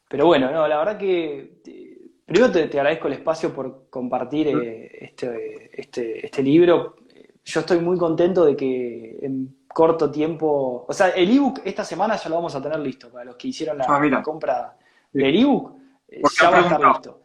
[0.09, 5.05] pero bueno, no, la verdad que eh, primero te, agradezco el espacio por compartir eh,
[5.05, 6.97] este, este, este, libro.
[7.45, 10.87] Yo estoy muy contento de que en corto tiempo.
[10.89, 13.49] O sea, el ebook esta semana ya lo vamos a tener listo para los que
[13.49, 14.77] hicieron la, ah, compra
[15.13, 15.77] del ebook.
[16.09, 17.21] Eh, ya va a estar listo.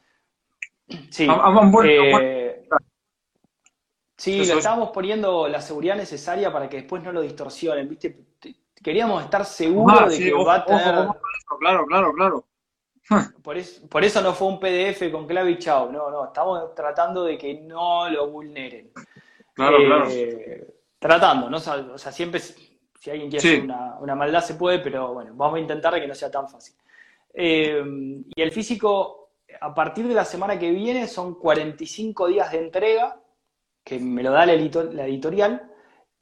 [1.09, 1.27] Sí.
[1.85, 2.67] Eh,
[4.17, 8.25] sí, le estábamos poniendo la seguridad necesaria para que después no lo distorsionen, ¿viste?
[8.83, 11.07] Queríamos estar seguros ah, de que va a tener.
[11.59, 12.45] claro, claro, claro.
[13.43, 15.91] Por eso, por eso no fue un PDF con clave y chao.
[15.91, 18.91] No, no, estamos tratando de que no lo vulneren.
[19.59, 20.09] Claro, claro.
[20.09, 21.57] Eh, tratando, ¿no?
[21.57, 23.63] O sea, siempre si alguien quiere hacer
[23.99, 26.75] una, maldad se puede, pero bueno, vamos a intentar que no sea tan fácil.
[27.33, 27.83] Eh,
[28.35, 33.21] y el físico, a partir de la semana que viene, son 45 días de entrega,
[33.83, 35.71] que me lo da la, la editorial,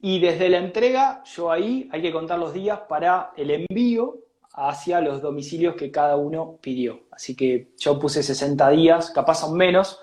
[0.00, 4.18] y desde la entrega, yo ahí hay que contar los días para el envío
[4.52, 7.02] hacia los domicilios que cada uno pidió.
[7.12, 10.00] Así que yo puse 60 días, capaz son menos,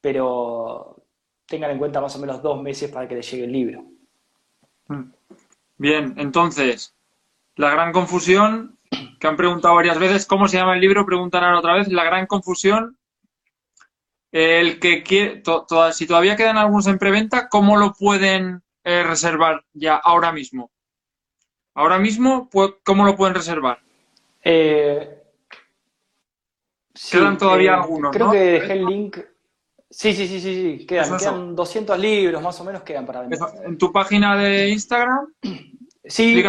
[0.00, 1.02] pero
[1.48, 3.84] tengan en cuenta más o menos dos meses para que les llegue el libro.
[4.88, 5.10] Mm.
[5.78, 6.94] Bien, entonces,
[7.56, 8.78] la gran confusión,
[9.18, 11.06] que han preguntado varias veces, ¿cómo se llama el libro?
[11.06, 12.98] Preguntarán otra vez, la gran confusión.
[14.30, 15.42] El que quiere,
[15.92, 20.70] si todavía quedan algunos en preventa, ¿cómo lo pueden eh, reservar ya ahora mismo?
[21.74, 22.50] Ahora mismo,
[22.84, 23.78] ¿cómo lo pueden reservar?
[24.42, 25.22] Eh,
[27.10, 28.12] quedan todavía eh, algunos.
[28.12, 29.18] Creo que dejé el link.
[29.90, 33.38] Sí, sí, sí, sí, Quedan, 200 libros más o menos quedan para vender.
[33.64, 35.32] ¿En tu página de Instagram?
[36.04, 36.42] Sí,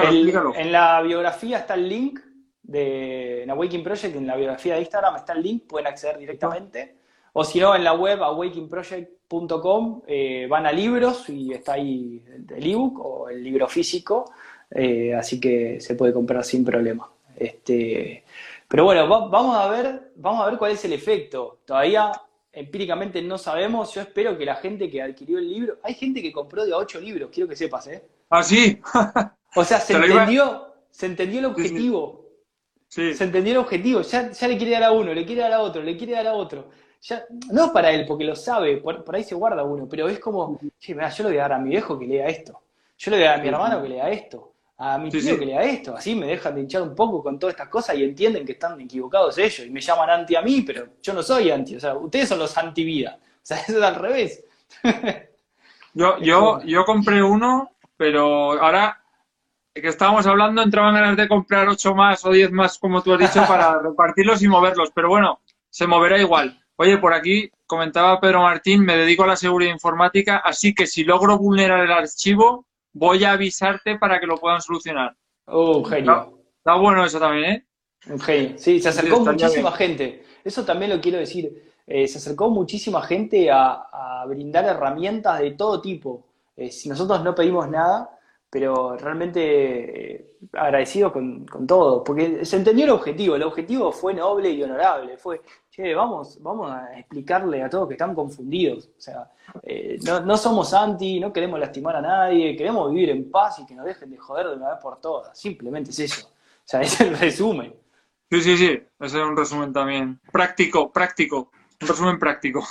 [0.55, 2.19] en la biografía está el link
[2.63, 6.95] de en Awakening Project, en la biografía de Instagram está el link, pueden acceder directamente.
[7.33, 12.71] O si no, en la web awakeningproject.com eh, van a libros y está ahí el
[12.71, 14.31] ebook o el libro físico,
[15.17, 17.09] así que se puede comprar sin problema.
[17.35, 18.23] Este,
[18.67, 21.59] pero bueno, vamos a ver, vamos a ver cuál es el efecto.
[21.65, 22.11] Todavía
[22.51, 23.93] empíricamente no sabemos.
[23.93, 26.77] Yo espero que la gente que adquirió el libro, hay gente que compró de a
[26.77, 28.03] ocho libros, quiero que sepas, ¿eh?
[28.29, 28.79] Ah, sí.
[29.55, 32.25] o sea, se entendió, se entendió el objetivo.
[32.87, 34.01] Se entendió el objetivo.
[34.01, 36.27] Ya, ya le quiere dar a uno, le quiere dar a otro, le quiere dar
[36.27, 36.69] a otro.
[37.01, 40.59] Ya, no para él, porque lo sabe, por, ahí se guarda uno, pero es como,
[40.79, 42.61] che, mira, yo le voy a dar a mi viejo que lea esto.
[42.97, 45.45] Yo le voy a dar a mi hermano que lea esto a mi tío que
[45.45, 48.45] lea esto, así me dejan de hinchar un poco con todas estas cosas y entienden
[48.45, 51.75] que están equivocados ellos y me llaman anti a mí, pero yo no soy anti,
[51.75, 54.45] o sea, ustedes son los anti vida, o sea, eso es al revés.
[55.93, 59.03] yo, yo, yo compré uno, pero ahora
[59.73, 63.19] que estábamos hablando entraban ganas de comprar ocho más o diez más, como tú has
[63.19, 66.57] dicho, para repartirlos y moverlos, pero bueno, se moverá igual.
[66.77, 71.03] Oye, por aquí comentaba Pedro Martín, me dedico a la seguridad informática, así que si
[71.03, 75.15] logro vulnerar el archivo, voy a avisarte para que lo puedan solucionar.
[75.45, 76.39] Oh, un genio.
[76.57, 77.67] Está, bueno eso también, ¿eh?
[78.07, 78.57] Un genio.
[78.57, 80.23] Sí, se acercó muchísima gente.
[80.43, 81.73] Eso también lo quiero decir.
[81.85, 83.85] Eh, se acercó muchísima gente a,
[84.27, 86.27] brindar herramientas de todo tipo.
[86.55, 88.09] Eh, si nosotros no pedimos nada,
[88.49, 93.35] pero realmente eh, agradecido con, con, todo, porque se entendió el objetivo.
[93.35, 95.17] El objetivo fue noble y honorable.
[95.17, 95.41] Fue,
[95.95, 98.89] vamos, vamos a explicarle a todos que están confundidos.
[98.97, 99.31] O sea,
[99.63, 103.75] eh, no, somos anti, no queremos lastimar a nadie, queremos vivir en paz y que
[103.75, 105.39] nos dejen de joder de una vez por todas.
[105.39, 106.27] Simplemente es eso.
[106.27, 107.73] O sea, es el resumen.
[108.29, 108.83] Sí, sí, sí.
[108.99, 110.19] Ese es un resumen también.
[110.31, 111.51] Práctico, práctico.
[111.81, 112.61] Un resumen práctico.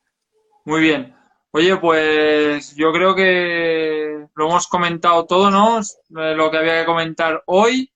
[0.64, 1.14] Muy bien.
[1.50, 5.80] Oye, pues yo creo que lo hemos comentado todo, ¿no?
[5.80, 7.90] Eh, lo que había que comentar hoy.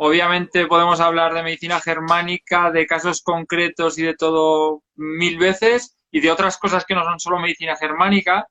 [0.00, 6.20] Obviamente podemos hablar de medicina germánica, de casos concretos y de todo mil veces y
[6.20, 8.46] de otras cosas que no son solo medicina germánica,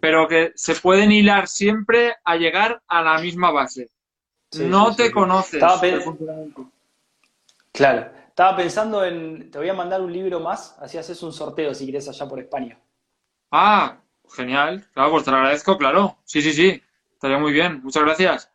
[0.00, 3.88] pero que se pueden hilar siempre a llegar a la misma base.
[4.54, 5.60] no te conoces.
[7.72, 11.74] Claro, estaba pensando en, te voy a mandar un libro más, así haces un sorteo
[11.74, 12.78] si quieres allá por España.
[13.50, 13.98] Ah,
[14.32, 16.18] genial, claro, pues te lo agradezco, claro.
[16.24, 16.80] Sí, sí, sí,
[17.12, 18.49] estaría muy bien, muchas gracias.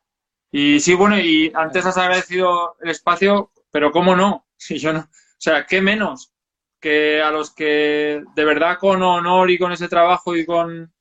[0.57, 4.47] Y sí, bueno, y antes has agradecido el espacio, pero ¿cómo no?
[4.57, 6.31] Si yo no, o sea, ¿qué menos?
[6.79, 10.93] que a los que de verdad con honor y con ese trabajo y con,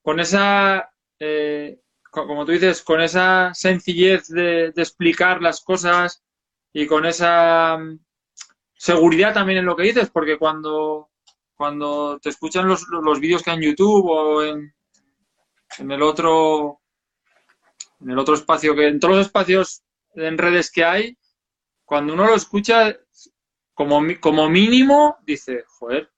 [0.00, 6.22] con esa, eh, como tú dices, con esa sencillez de, explicar las cosas
[6.72, 7.98] y con esa mm,
[8.74, 11.10] seguridad también en lo que dices, porque cuando,
[11.56, 14.72] cuando te escuchan los, los vídeos que hay en YouTube o en,
[15.78, 16.80] en el otro
[18.00, 19.82] en el otro espacio que en todos los espacios
[20.14, 21.16] en redes que hay
[21.86, 22.96] cuando uno lo escucha
[23.72, 24.00] como,
[24.50, 26.10] mínimo, dice, joder,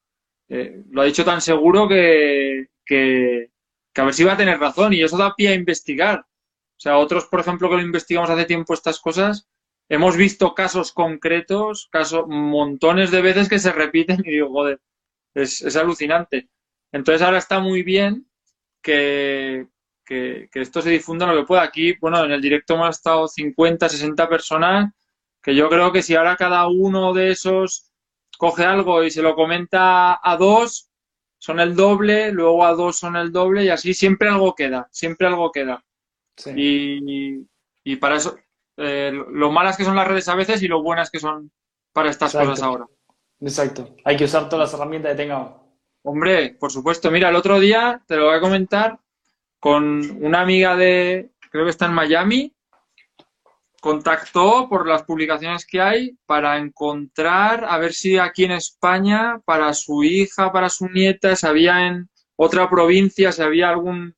[0.49, 3.51] eh, lo ha dicho tan seguro que, que,
[3.95, 4.95] a ver si va a tener razón.
[4.95, 6.21] Y eso da pie a investigar.
[6.21, 9.49] O sea, otros, por ejemplo, que lo investigamos hace tiempo estas cosas,
[9.89, 14.81] hemos visto casos concretos, casos, montones de veces que se repiten y digo, joder,
[15.35, 16.49] es alucinante.
[16.93, 18.27] Entonces ahora está muy bien
[18.83, 19.67] que,
[20.09, 21.63] que, esto se difunda lo que pueda.
[21.63, 24.93] Aquí, bueno, en el directo hemos estado 50, 60 personas,
[25.43, 27.93] que yo creo que si ahora cada uno de esos
[28.39, 30.91] coge algo y se lo comenta a dos,
[31.39, 35.27] son el doble, luego a dos son el doble y así siempre algo queda, siempre
[35.27, 35.85] algo queda.
[36.55, 37.47] Y,
[37.85, 38.37] y, para eso,
[38.77, 41.51] eh, lo malas que son las redes a veces y lo buenas que son
[41.93, 42.87] para estas cosas ahora.
[43.41, 45.61] Exacto, hay que usar todas las herramientas que tengamos.
[46.03, 47.11] Hombre, por supuesto.
[47.11, 48.99] Mira, el otro día te lo voy a comentar
[49.59, 52.55] con una amiga de, creo que está en Miami,
[53.81, 59.73] contactó por las publicaciones que hay para encontrar, a ver si aquí en España, para
[59.73, 64.15] su hija, para su nieta, si había en otra provincia, si había algún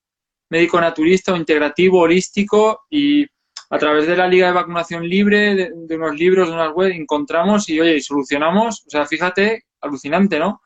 [0.51, 3.26] médico naturista o integrativo, holístico, y
[3.70, 7.68] a través de la Liga de Vacunación Libre, de, unos libros, de unas web, encontramos
[7.68, 8.84] y, oye, y solucionamos.
[8.86, 10.61] O sea, fíjate, alucinante, ¿no?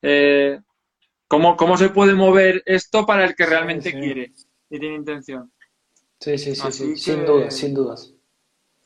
[0.00, 0.58] Eh,
[1.28, 4.32] ¿cómo, ¿Cómo se puede mover esto para el que realmente quiere
[4.70, 5.52] y tiene intención?
[6.18, 6.96] Sí, sí, sí, sí.
[6.96, 8.12] sin dudas, sin dudas.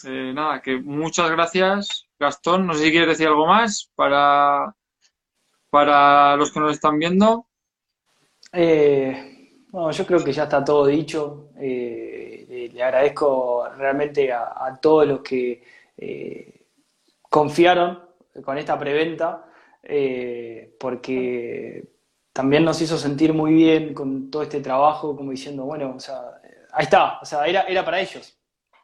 [0.04, 2.66] Eh, nada, que muchas gracias, Gastón.
[2.66, 4.74] No sé si quieres decir algo más para,
[5.70, 7.46] para los que nos están viendo.
[8.52, 11.50] Eh, bueno, yo creo que ya está todo dicho.
[11.56, 15.62] Eh, le agradezco realmente a, todos los que
[17.22, 18.00] confiaron
[18.44, 19.46] con esta preventa,
[20.78, 21.91] porque
[22.32, 26.20] también nos hizo sentir muy bien con todo este trabajo, como diciendo, bueno, o sea,
[26.72, 28.38] ahí está, o sea, era, era para ellos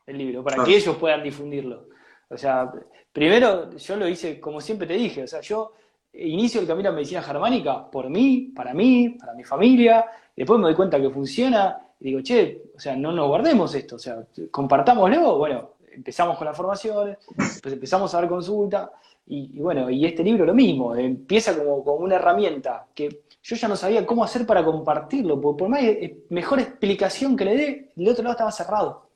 [0.07, 1.89] el libro, para que ellos puedan difundirlo.
[2.29, 2.71] O sea,
[3.13, 5.73] primero yo lo hice como siempre te dije, o sea, yo
[6.13, 10.05] inicio el camino a medicina germánica por mí, para mí, para mi familia,
[10.37, 13.97] después me doy cuenta que funciona y digo, che, o sea, no nos guardemos esto,
[13.97, 18.93] o sea, compartámoslo, bueno, empezamos con las formaciones, después empezamos a dar consulta,
[19.31, 23.69] y, bueno, y este libro lo mismo, empieza como, como, una herramienta que yo ya
[23.69, 25.83] no sabía cómo hacer para compartirlo, porque por más
[26.31, 29.11] mejor explicación que le dé, el otro lado estaba cerrado.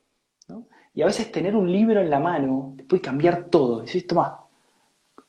[0.94, 3.80] Y a veces tener un libro en la mano te puede cambiar todo.
[3.80, 4.44] Decís, toma,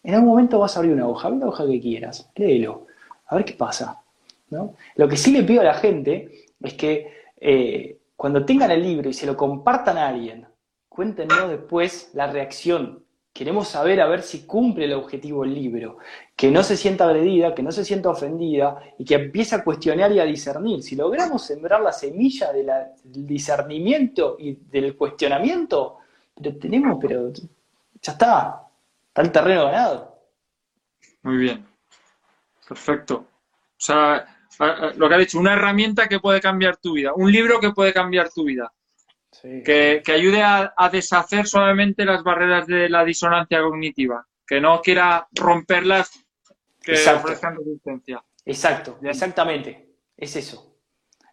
[0.04, 2.88] en algún momento vas a abrir una hoja, una hoja que quieras, léelo,
[3.28, 4.02] a ver qué pasa.
[4.50, 4.76] ¿no?
[4.96, 9.10] Lo que sí le pido a la gente es que eh, cuando tengan el libro
[9.10, 10.46] y se lo compartan a alguien,
[10.90, 13.03] cuéntenos después la reacción
[13.34, 15.98] Queremos saber a ver si cumple el objetivo el libro,
[16.36, 20.12] que no se sienta agredida, que no se sienta ofendida y que empiece a cuestionar
[20.12, 20.84] y a discernir.
[20.84, 22.70] Si logramos sembrar la semilla del
[23.04, 25.98] discernimiento y del cuestionamiento,
[26.36, 28.68] pero tenemos, pero ya está,
[29.08, 30.16] está el terreno ganado.
[31.24, 31.66] Muy bien,
[32.68, 33.16] perfecto.
[33.16, 33.26] O
[33.86, 34.28] sea,
[34.96, 37.94] lo que ha dicho, una herramienta que puede cambiar tu vida, un libro que puede
[37.94, 38.72] cambiar tu vida.
[39.42, 46.12] Que, ayude a, deshacer suavemente las barreras de la disonancia cognitiva, que no quiera romperlas
[46.82, 48.24] que ofrezcan resistencia.
[48.46, 49.90] Exacto, exactamente.
[50.16, 50.78] Es eso.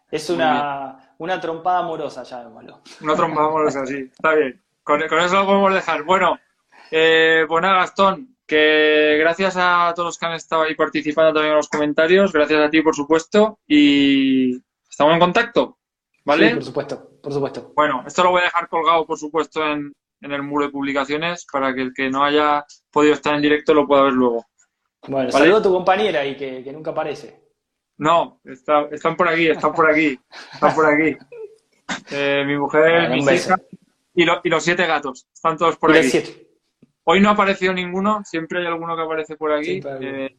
[0.09, 2.81] Es una, una trompada amorosa, ya malo.
[3.01, 4.09] Una trompada amorosa, sí.
[4.11, 4.61] Está bien.
[4.83, 6.03] Con, eso lo podemos dejar.
[6.03, 6.39] Bueno,
[6.89, 11.57] eh, pues Gastón, que gracias a todos los que han estado ahí participando también en
[11.57, 15.77] los comentarios, gracias a ti, por supuesto, y estamos en contacto.
[16.25, 16.53] ¿Vale?
[16.53, 17.71] por supuesto, por supuesto.
[17.75, 21.73] Bueno, esto lo voy a dejar colgado, por supuesto, en, el muro de publicaciones para
[21.73, 24.45] que el que no haya podido estar en directo lo pueda ver luego.
[25.07, 27.41] Bueno, saludo a tu compañera y que, nunca aparece.
[27.97, 30.19] No, están por aquí, están por aquí,
[30.53, 31.17] están por aquí.
[32.09, 33.57] Eh, mi mujer, mi hija
[34.13, 36.23] y, y, los siete gatos, están todos por aquí.
[37.03, 39.81] Hoy no ha aparecido ninguno, siempre hay alguno que aparece por aquí.
[39.83, 40.37] Eh,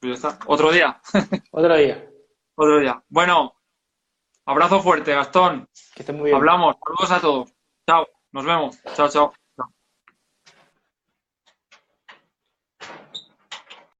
[0.00, 0.38] pues ya está.
[0.46, 1.00] Otro día.
[1.52, 2.10] Otro día.
[2.56, 3.02] Otro día.
[3.08, 3.53] Bueno,
[4.46, 5.68] Abrazo fuerte, Gastón.
[5.94, 6.36] Que esté muy bien.
[6.36, 6.76] Hablamos.
[6.84, 7.54] Saludos a todos.
[7.86, 8.06] Chao.
[8.32, 8.78] Nos vemos.
[8.94, 9.32] Chao, chao.